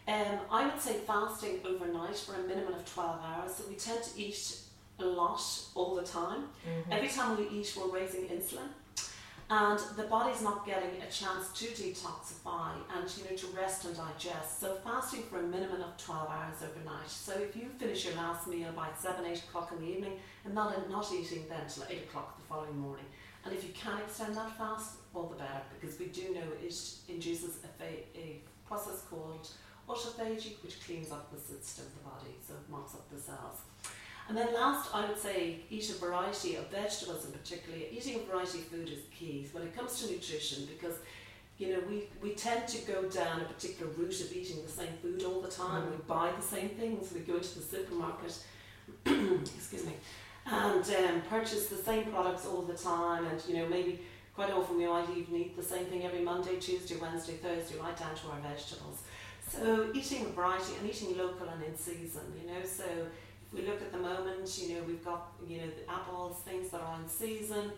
Um, 0.08 0.40
I 0.52 0.68
would 0.68 0.80
say 0.80 0.94
fasting 1.00 1.60
overnight 1.66 2.16
for 2.16 2.36
a 2.36 2.44
minimum 2.44 2.76
of 2.76 2.86
12 2.94 3.20
hours. 3.24 3.56
So 3.56 3.64
we 3.68 3.76
tend 3.76 4.04
to 4.04 4.22
eat 4.22 4.60
a 5.00 5.06
lot 5.06 5.42
all 5.74 5.96
the 5.96 6.04
time. 6.04 6.44
Mm-hmm. 6.68 6.92
Every 6.92 7.10
time 7.10 7.38
we 7.38 7.48
eat, 7.50 7.76
we're 7.76 7.94
raising 7.94 8.26
insulin. 8.28 8.70
And 9.48 9.80
the 9.96 10.04
body's 10.04 10.42
not 10.42 10.66
getting 10.66 11.02
a 11.02 11.12
chance 11.12 11.52
to 11.54 11.66
detoxify 11.66 12.72
and 12.96 13.16
you 13.16 13.24
know 13.26 13.36
to 13.36 13.48
rest 13.56 13.86
and 13.86 13.96
digest. 13.96 14.60
So 14.60 14.76
fasting 14.84 15.22
for 15.24 15.40
a 15.40 15.44
minimum 15.44 15.82
of 15.82 15.96
12 15.98 16.30
hours 16.30 16.56
overnight. 16.64 17.08
So 17.08 17.34
if 17.34 17.56
you 17.56 17.70
finish 17.78 18.06
your 18.06 18.16
last 18.16 18.48
meal 18.48 18.72
by 18.76 18.88
7, 18.98 19.24
8 19.24 19.38
o'clock 19.38 19.72
in 19.72 19.86
the 19.86 19.92
evening 19.92 20.14
and 20.46 20.56
not, 20.56 20.90
not 20.90 21.12
eating 21.14 21.46
then 21.48 21.62
till 21.70 21.84
8 21.88 21.96
o'clock 22.10 22.40
the 22.40 22.44
following 22.48 22.78
morning. 22.80 23.06
And 23.44 23.54
if 23.54 23.64
you 23.64 23.70
can 23.76 24.00
extend 24.00 24.36
that 24.36 24.58
fast, 24.58 24.96
all 25.14 25.28
the 25.28 25.36
better 25.36 25.62
because 25.80 26.00
we 26.00 26.08
do 26.08 26.34
know 26.34 26.48
it 26.60 26.76
induces 27.08 27.60
a, 27.80 28.18
a 28.18 28.42
process 28.68 29.04
called 29.08 29.48
autophagy, 29.88 30.62
which 30.64 30.84
cleans 30.86 31.12
up 31.12 31.32
the 31.32 31.40
system, 31.40 31.86
of 31.86 31.94
the 31.94 32.10
body, 32.10 32.36
so 32.46 32.54
it 32.54 32.70
mops 32.70 32.94
up 32.94 33.10
the 33.10 33.20
cells. 33.20 33.62
And 34.28 34.36
then 34.36 34.54
last, 34.54 34.90
I 34.94 35.08
would 35.08 35.20
say 35.20 35.60
eat 35.70 35.90
a 35.92 35.94
variety 35.94 36.56
of 36.56 36.72
vegetables 36.72 37.26
in 37.26 37.32
particular. 37.32 37.78
Eating 37.92 38.16
a 38.16 38.32
variety 38.32 38.60
of 38.60 38.66
food 38.66 38.90
is 38.90 39.04
key 39.18 39.48
when 39.52 39.64
it 39.64 39.76
comes 39.76 40.02
to 40.02 40.12
nutrition 40.12 40.66
because 40.66 40.96
you 41.58 41.72
know, 41.72 41.80
we, 41.88 42.04
we 42.22 42.32
tend 42.32 42.68
to 42.68 42.92
go 42.92 43.04
down 43.04 43.42
a 43.42 43.46
particular 43.46 43.92
route 43.94 44.20
of 44.20 44.34
eating 44.34 44.62
the 44.62 44.72
same 44.72 44.92
food 45.02 45.24
all 45.24 45.42
the 45.42 45.50
time. 45.50 45.84
Mm. 45.84 45.92
We 45.92 45.98
buy 46.08 46.32
the 46.36 46.42
same 46.42 46.70
things. 46.70 47.14
We 47.14 47.22
go 47.22 47.36
into 47.36 47.60
the 47.60 47.64
supermarket, 47.64 48.38
excuse 49.06 49.86
me, 49.86 49.94
and 50.46 50.84
um, 50.84 51.22
purchase 51.30 51.68
the 51.68 51.78
same 51.78 52.12
products 52.12 52.46
all 52.46 52.64
the 52.64 52.74
time. 52.74 53.26
And 53.28 53.42
you 53.48 53.56
know, 53.56 53.70
maybe 53.70 54.02
quite 54.36 54.52
often 54.52 54.78
we 54.78 54.86
might 54.86 55.10
even 55.16 55.36
eat 55.36 55.56
the 55.56 55.64
same 55.64 55.86
thing 55.86 56.04
every 56.04 56.22
Monday, 56.22 56.58
Tuesday, 56.58 56.98
Wednesday, 56.98 57.36
Thursday, 57.36 57.80
right 57.80 57.96
down 57.98 58.16
to 58.16 58.28
our 58.28 58.40
vegetables. 58.42 59.04
So 59.58 59.90
eating 59.94 60.26
a 60.26 60.30
variety 60.30 60.74
and 60.80 60.90
eating 60.90 61.18
local 61.18 61.48
and 61.48 61.64
in 61.64 61.76
season, 61.78 62.22
you 62.42 62.48
know. 62.52 62.64
So 62.66 62.84
if 62.84 63.54
we 63.54 63.62
look 63.68 63.82
at 63.82 63.92
the 63.92 63.98
moment, 63.98 64.58
you 64.62 64.76
know, 64.76 64.82
we've 64.88 65.04
got 65.04 65.32
you 65.48 65.58
know 65.62 65.68
the 65.68 65.92
apples, 65.92 66.38
things 66.46 66.70
that 66.72 66.82
are 66.82 67.00
in 67.02 67.08
season. 67.08 67.72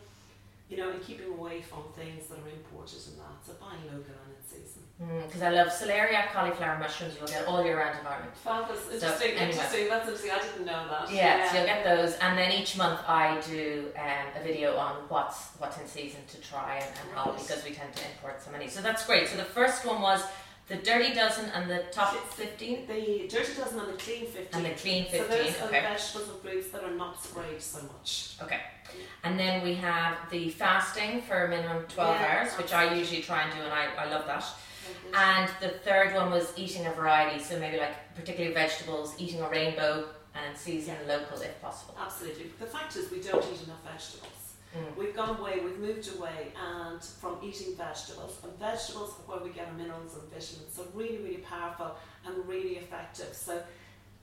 you 0.69 0.75
know, 0.75 0.89
and 0.91 1.01
keeping 1.01 1.29
away 1.31 1.61
from 1.61 1.83
things 1.95 2.27
that 2.27 2.35
are 2.39 2.49
imported 2.49 2.99
and 3.07 3.17
that. 3.19 3.39
So 3.45 3.53
buying 3.53 3.79
local 3.85 4.11
and 4.19 4.35
in 4.35 4.43
season. 4.43 4.81
Because 5.25 5.41
mm, 5.41 5.45
I 5.45 5.49
love 5.51 5.67
celeriac 5.67 6.33
cauliflower 6.33 6.77
mushrooms. 6.77 7.15
You'll 7.17 7.27
get 7.27 7.45
all 7.47 7.63
year 7.63 7.77
round. 7.77 7.95
Fabulous, 8.43 8.83
interesting, 8.91 9.01
so, 9.01 9.25
anyway. 9.25 9.49
interesting. 9.49 9.87
That's 9.87 10.07
interesting. 10.09 10.31
I 10.31 10.39
didn't 10.41 10.65
know 10.65 10.87
that. 10.89 11.09
Yeah, 11.09 11.37
yeah, 11.37 11.49
so 11.49 11.57
you'll 11.57 11.65
get 11.67 11.83
those, 11.85 12.13
and 12.15 12.37
then 12.37 12.51
each 12.51 12.75
month 12.77 12.99
I 13.07 13.39
do 13.47 13.85
um, 13.97 14.41
a 14.41 14.43
video 14.43 14.75
on 14.75 14.95
what's 15.07 15.51
what's 15.59 15.77
in 15.77 15.87
season 15.87 16.19
to 16.33 16.37
try 16.41 16.75
and, 16.83 16.85
and 16.85 17.07
how 17.15 17.31
because 17.31 17.63
we 17.63 17.71
tend 17.71 17.93
to 17.95 18.03
import 18.11 18.43
so 18.43 18.51
many. 18.51 18.67
So 18.67 18.81
that's 18.81 19.05
great. 19.05 19.29
So 19.29 19.37
the 19.37 19.45
first 19.45 19.85
one 19.85 20.01
was 20.01 20.21
the 20.67 20.75
dirty 20.77 21.13
dozen 21.13 21.49
and 21.51 21.69
the 21.69 21.83
top 21.91 22.15
15? 22.33 22.87
The 22.87 23.27
dirty 23.29 23.53
dozen 23.53 23.79
and 23.79 23.93
the 23.93 23.97
clean 23.97 24.25
15. 24.25 24.47
And 24.53 24.65
the 24.65 24.79
clean 24.79 25.05
15. 25.05 25.21
So 25.21 25.27
those 25.27 25.61
okay. 25.61 25.79
are 25.79 25.81
vegetables 25.81 26.29
and 26.29 26.39
fruits 26.41 26.69
that 26.69 26.83
are 26.83 26.95
not 26.95 27.23
sprayed 27.23 27.61
so 27.61 27.81
much. 27.83 28.35
Okay. 28.41 28.59
And 29.23 29.39
then 29.39 29.63
we 29.63 29.73
have 29.75 30.17
the 30.31 30.49
fasting 30.49 31.21
for 31.21 31.45
a 31.45 31.49
minimum 31.49 31.83
12 31.89 32.15
yeah, 32.15 32.39
hours, 32.41 32.53
which 32.53 32.73
I 32.73 32.93
usually 32.93 33.21
try 33.21 33.43
and 33.43 33.53
do, 33.53 33.61
and 33.61 33.73
I, 33.73 33.87
I 33.97 34.09
love 34.09 34.25
that. 34.27 34.45
And 35.13 35.49
the 35.61 35.77
third 35.79 36.15
one 36.15 36.31
was 36.31 36.53
eating 36.55 36.85
a 36.85 36.91
variety, 36.91 37.43
so 37.43 37.59
maybe 37.59 37.77
like 37.77 38.15
particularly 38.15 38.53
vegetables, 38.53 39.15
eating 39.19 39.41
a 39.41 39.49
rainbow, 39.49 40.05
and 40.45 40.57
season 40.57 40.95
yeah. 41.07 41.17
local 41.17 41.41
if 41.41 41.61
possible. 41.61 41.95
Absolutely. 41.99 42.51
The 42.59 42.65
fact 42.65 42.95
is, 42.95 43.09
we 43.11 43.21
don't 43.21 43.43
eat 43.43 43.63
enough 43.63 43.83
vegetables. 43.83 44.46
Mm. 44.75 44.97
We've 44.97 45.15
gone 45.15 45.39
away, 45.39 45.59
we've 45.63 45.79
moved 45.79 46.09
away 46.17 46.51
and 46.59 47.01
from 47.03 47.37
eating 47.41 47.75
vegetables. 47.75 48.37
And 48.43 48.57
vegetables 48.59 49.11
are 49.11 49.35
where 49.35 49.43
we 49.47 49.53
get 49.53 49.67
our 49.67 49.73
minerals 49.73 50.13
and 50.15 50.23
vitamins. 50.23 50.73
So 50.73 50.85
really, 50.93 51.17
really 51.17 51.37
powerful 51.37 51.95
and 52.25 52.47
really 52.47 52.77
effective. 52.77 53.33
So 53.33 53.61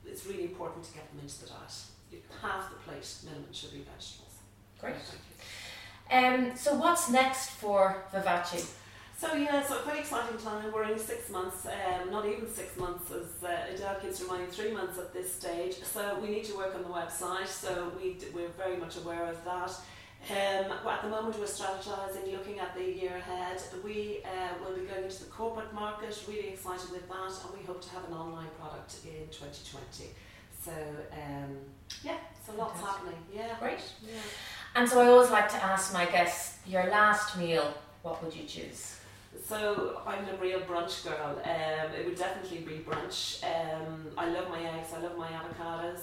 it's 0.07 0.27
really 0.27 0.45
important 0.45 0.85
to 0.85 0.93
get 0.93 1.09
them 1.11 1.21
into 1.23 1.41
the 1.41 1.47
diet. 1.47 1.73
Half 2.41 2.71
the 2.71 2.77
plate 2.77 3.09
minimum 3.25 3.53
should 3.53 3.73
be 3.73 3.79
vegetables. 3.79 4.35
Great. 4.81 4.95
Um, 6.11 6.57
so 6.57 6.75
what's 6.75 7.11
next 7.11 7.51
for 7.51 8.05
Vivace? 8.13 8.75
So 9.17 9.33
yeah, 9.35 9.65
so 9.65 9.79
a 9.79 9.83
very 9.83 10.01
exciting 10.01 10.39
time. 10.39 10.71
We're 10.73 10.85
in 10.85 10.99
six 10.99 11.31
months, 11.31 11.67
um, 11.67 12.11
not 12.11 12.27
even 12.27 12.53
six 12.53 12.77
months, 12.77 13.11
as 13.13 13.43
uh, 13.43 13.73
Adele 13.73 13.97
keeps 14.03 14.21
reminding, 14.21 14.49
three 14.49 14.73
months 14.73 14.99
at 14.99 15.15
this 15.15 15.33
stage. 15.33 15.77
So 15.83 16.19
we 16.21 16.29
need 16.29 16.45
to 16.45 16.57
work 16.57 16.75
on 16.75 16.83
the 16.83 16.89
website. 16.89 17.47
So 17.47 17.93
we 18.01 18.15
d- 18.15 18.27
we're 18.35 18.49
very 18.49 18.77
much 18.77 18.97
aware 18.99 19.25
of 19.25 19.43
that. 19.45 19.73
Um, 20.31 20.73
at 20.89 21.03
the 21.03 21.09
moment, 21.09 21.39
we're 21.39 21.45
strategising, 21.45 22.33
looking 22.33 22.59
at 22.59 22.75
the 22.75 22.83
year 22.83 23.17
ahead. 23.17 23.61
We 23.85 24.21
uh, 24.25 24.65
will 24.65 24.75
be 24.75 24.87
going 24.87 25.05
into 25.05 25.25
the 25.25 25.31
corporate 25.31 25.75
market, 25.75 26.19
really 26.27 26.49
excited 26.49 26.91
with 26.91 27.07
that, 27.09 27.33
and 27.45 27.59
we 27.59 27.67
hope 27.67 27.83
to 27.83 27.91
have 27.91 28.05
an 28.09 28.15
online 28.15 28.49
product 28.59 28.97
in 29.05 29.29
2020. 29.29 30.11
So, 30.63 30.73
um, 31.13 31.57
yeah, 32.03 32.17
so 32.47 32.55
lots 32.57 32.81
Fantastic. 32.81 33.05
happening. 33.05 33.19
Yeah. 33.35 33.57
Great. 33.61 33.81
Yeah. 34.03 34.13
And 34.77 34.89
so 34.89 35.03
I 35.03 35.09
always 35.09 35.31
like 35.31 35.51
to 35.51 35.63
ask 35.63 35.93
my 35.93 36.07
guests, 36.07 36.59
your 36.67 36.85
last 36.87 37.37
meal, 37.37 37.75
what 38.03 38.25
would 38.25 38.35
you 38.35 38.45
choose? 38.45 38.99
So 39.47 40.01
I'm 40.07 40.27
a 40.27 40.37
real 40.41 40.61
brunch 40.61 41.05
girl. 41.05 41.39
Um, 41.45 41.95
it 41.95 42.07
would 42.07 42.17
definitely 42.17 42.59
be 42.61 42.83
brunch. 42.83 43.45
Um, 43.45 44.07
I 44.17 44.31
love 44.31 44.49
my 44.49 44.63
eggs. 44.63 44.89
I 44.97 45.01
love 45.01 45.19
my 45.19 45.29
avocados. 45.29 46.01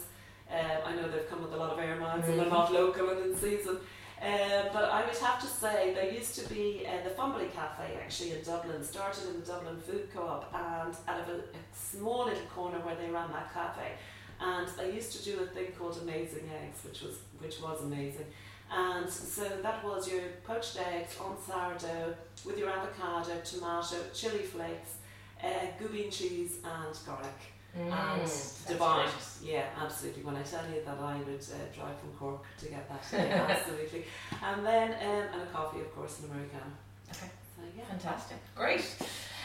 Um, 0.52 0.82
I 0.86 0.96
know 0.96 1.10
they've 1.10 1.30
come 1.30 1.42
with 1.42 1.54
a 1.54 1.58
lot 1.58 1.72
of 1.72 1.80
air 1.80 1.96
miles 1.96 2.22
mm-hmm. 2.22 2.32
and 2.32 2.40
they're 2.40 2.50
not 2.50 2.72
local 2.72 3.10
and 3.10 3.32
in 3.32 3.36
season. 3.36 3.78
Uh, 4.22 4.70
but 4.72 4.84
I 4.84 5.04
would 5.04 5.18
have 5.18 5.40
to 5.42 5.48
say 5.48 5.96
there 5.96 6.12
used 6.12 6.36
to 6.36 6.48
be 6.48 6.86
uh, 6.88 7.04
the 7.04 7.10
Fumbally 7.10 7.48
Cafe 7.56 7.98
actually 8.04 8.34
in 8.34 8.44
Dublin, 8.44 8.84
started 8.84 9.30
in 9.30 9.40
the 9.40 9.46
Dublin 9.46 9.78
Food 9.78 10.10
Co-op 10.14 10.54
and 10.54 10.96
out 11.08 11.20
of 11.22 11.30
a, 11.30 11.38
a, 11.40 11.62
small 11.74 12.26
little 12.26 12.46
corner 12.54 12.78
where 12.80 12.96
they 12.96 13.10
ran 13.10 13.32
that 13.32 13.52
cafe. 13.52 13.94
And 14.40 14.68
they 14.78 14.94
used 14.94 15.18
to 15.18 15.24
do 15.24 15.40
a 15.40 15.48
thing 15.48 15.72
called 15.78 15.98
Amazing 16.04 16.50
Eggs, 16.64 16.84
which 16.86 17.02
was 17.02 17.18
which 17.40 17.62
was 17.62 17.82
amazing. 17.82 18.28
And 18.72 19.10
so 19.10 19.44
that 19.64 19.84
was 19.84 20.08
your 20.10 20.22
poached 20.44 20.78
eggs 20.78 21.18
on 21.20 21.36
sourdough 21.44 22.14
with 22.46 22.60
your 22.60 22.70
avocado, 22.70 23.42
tomato, 23.44 23.98
chili 24.14 24.44
flakes, 24.44 24.98
uh, 25.44 26.10
cheese 26.10 26.60
and 26.64 26.98
garlic. 27.06 27.42
Mm, 27.78 27.92
and 27.92 28.32
divine. 28.68 29.08
Yeah, 29.42 29.66
absolutely. 29.80 30.24
When 30.24 30.36
I 30.36 30.44
tell 30.44 30.64
you 30.70 30.82
that 30.86 30.98
I 31.00 31.16
would 31.18 31.40
uh, 31.40 31.56
drive 31.74 31.98
from 32.00 32.12
Cork 32.20 32.44
to 32.60 32.66
get 32.66 32.90
that, 32.90 33.04
yeah, 33.14 33.48
absolutely. 33.50 34.04
And 34.44 34.66
then 34.66 34.92
um, 34.92 35.28
and 35.34 35.42
a 35.42 35.46
coffee, 35.54 35.80
of 35.80 35.96
course, 35.96 36.20
an 36.20 36.26
Americano. 36.32 36.66
Okay. 37.10 37.32
So, 37.56 37.62
yeah. 37.78 37.86
Fantastic. 37.86 38.38
Great. 38.56 38.84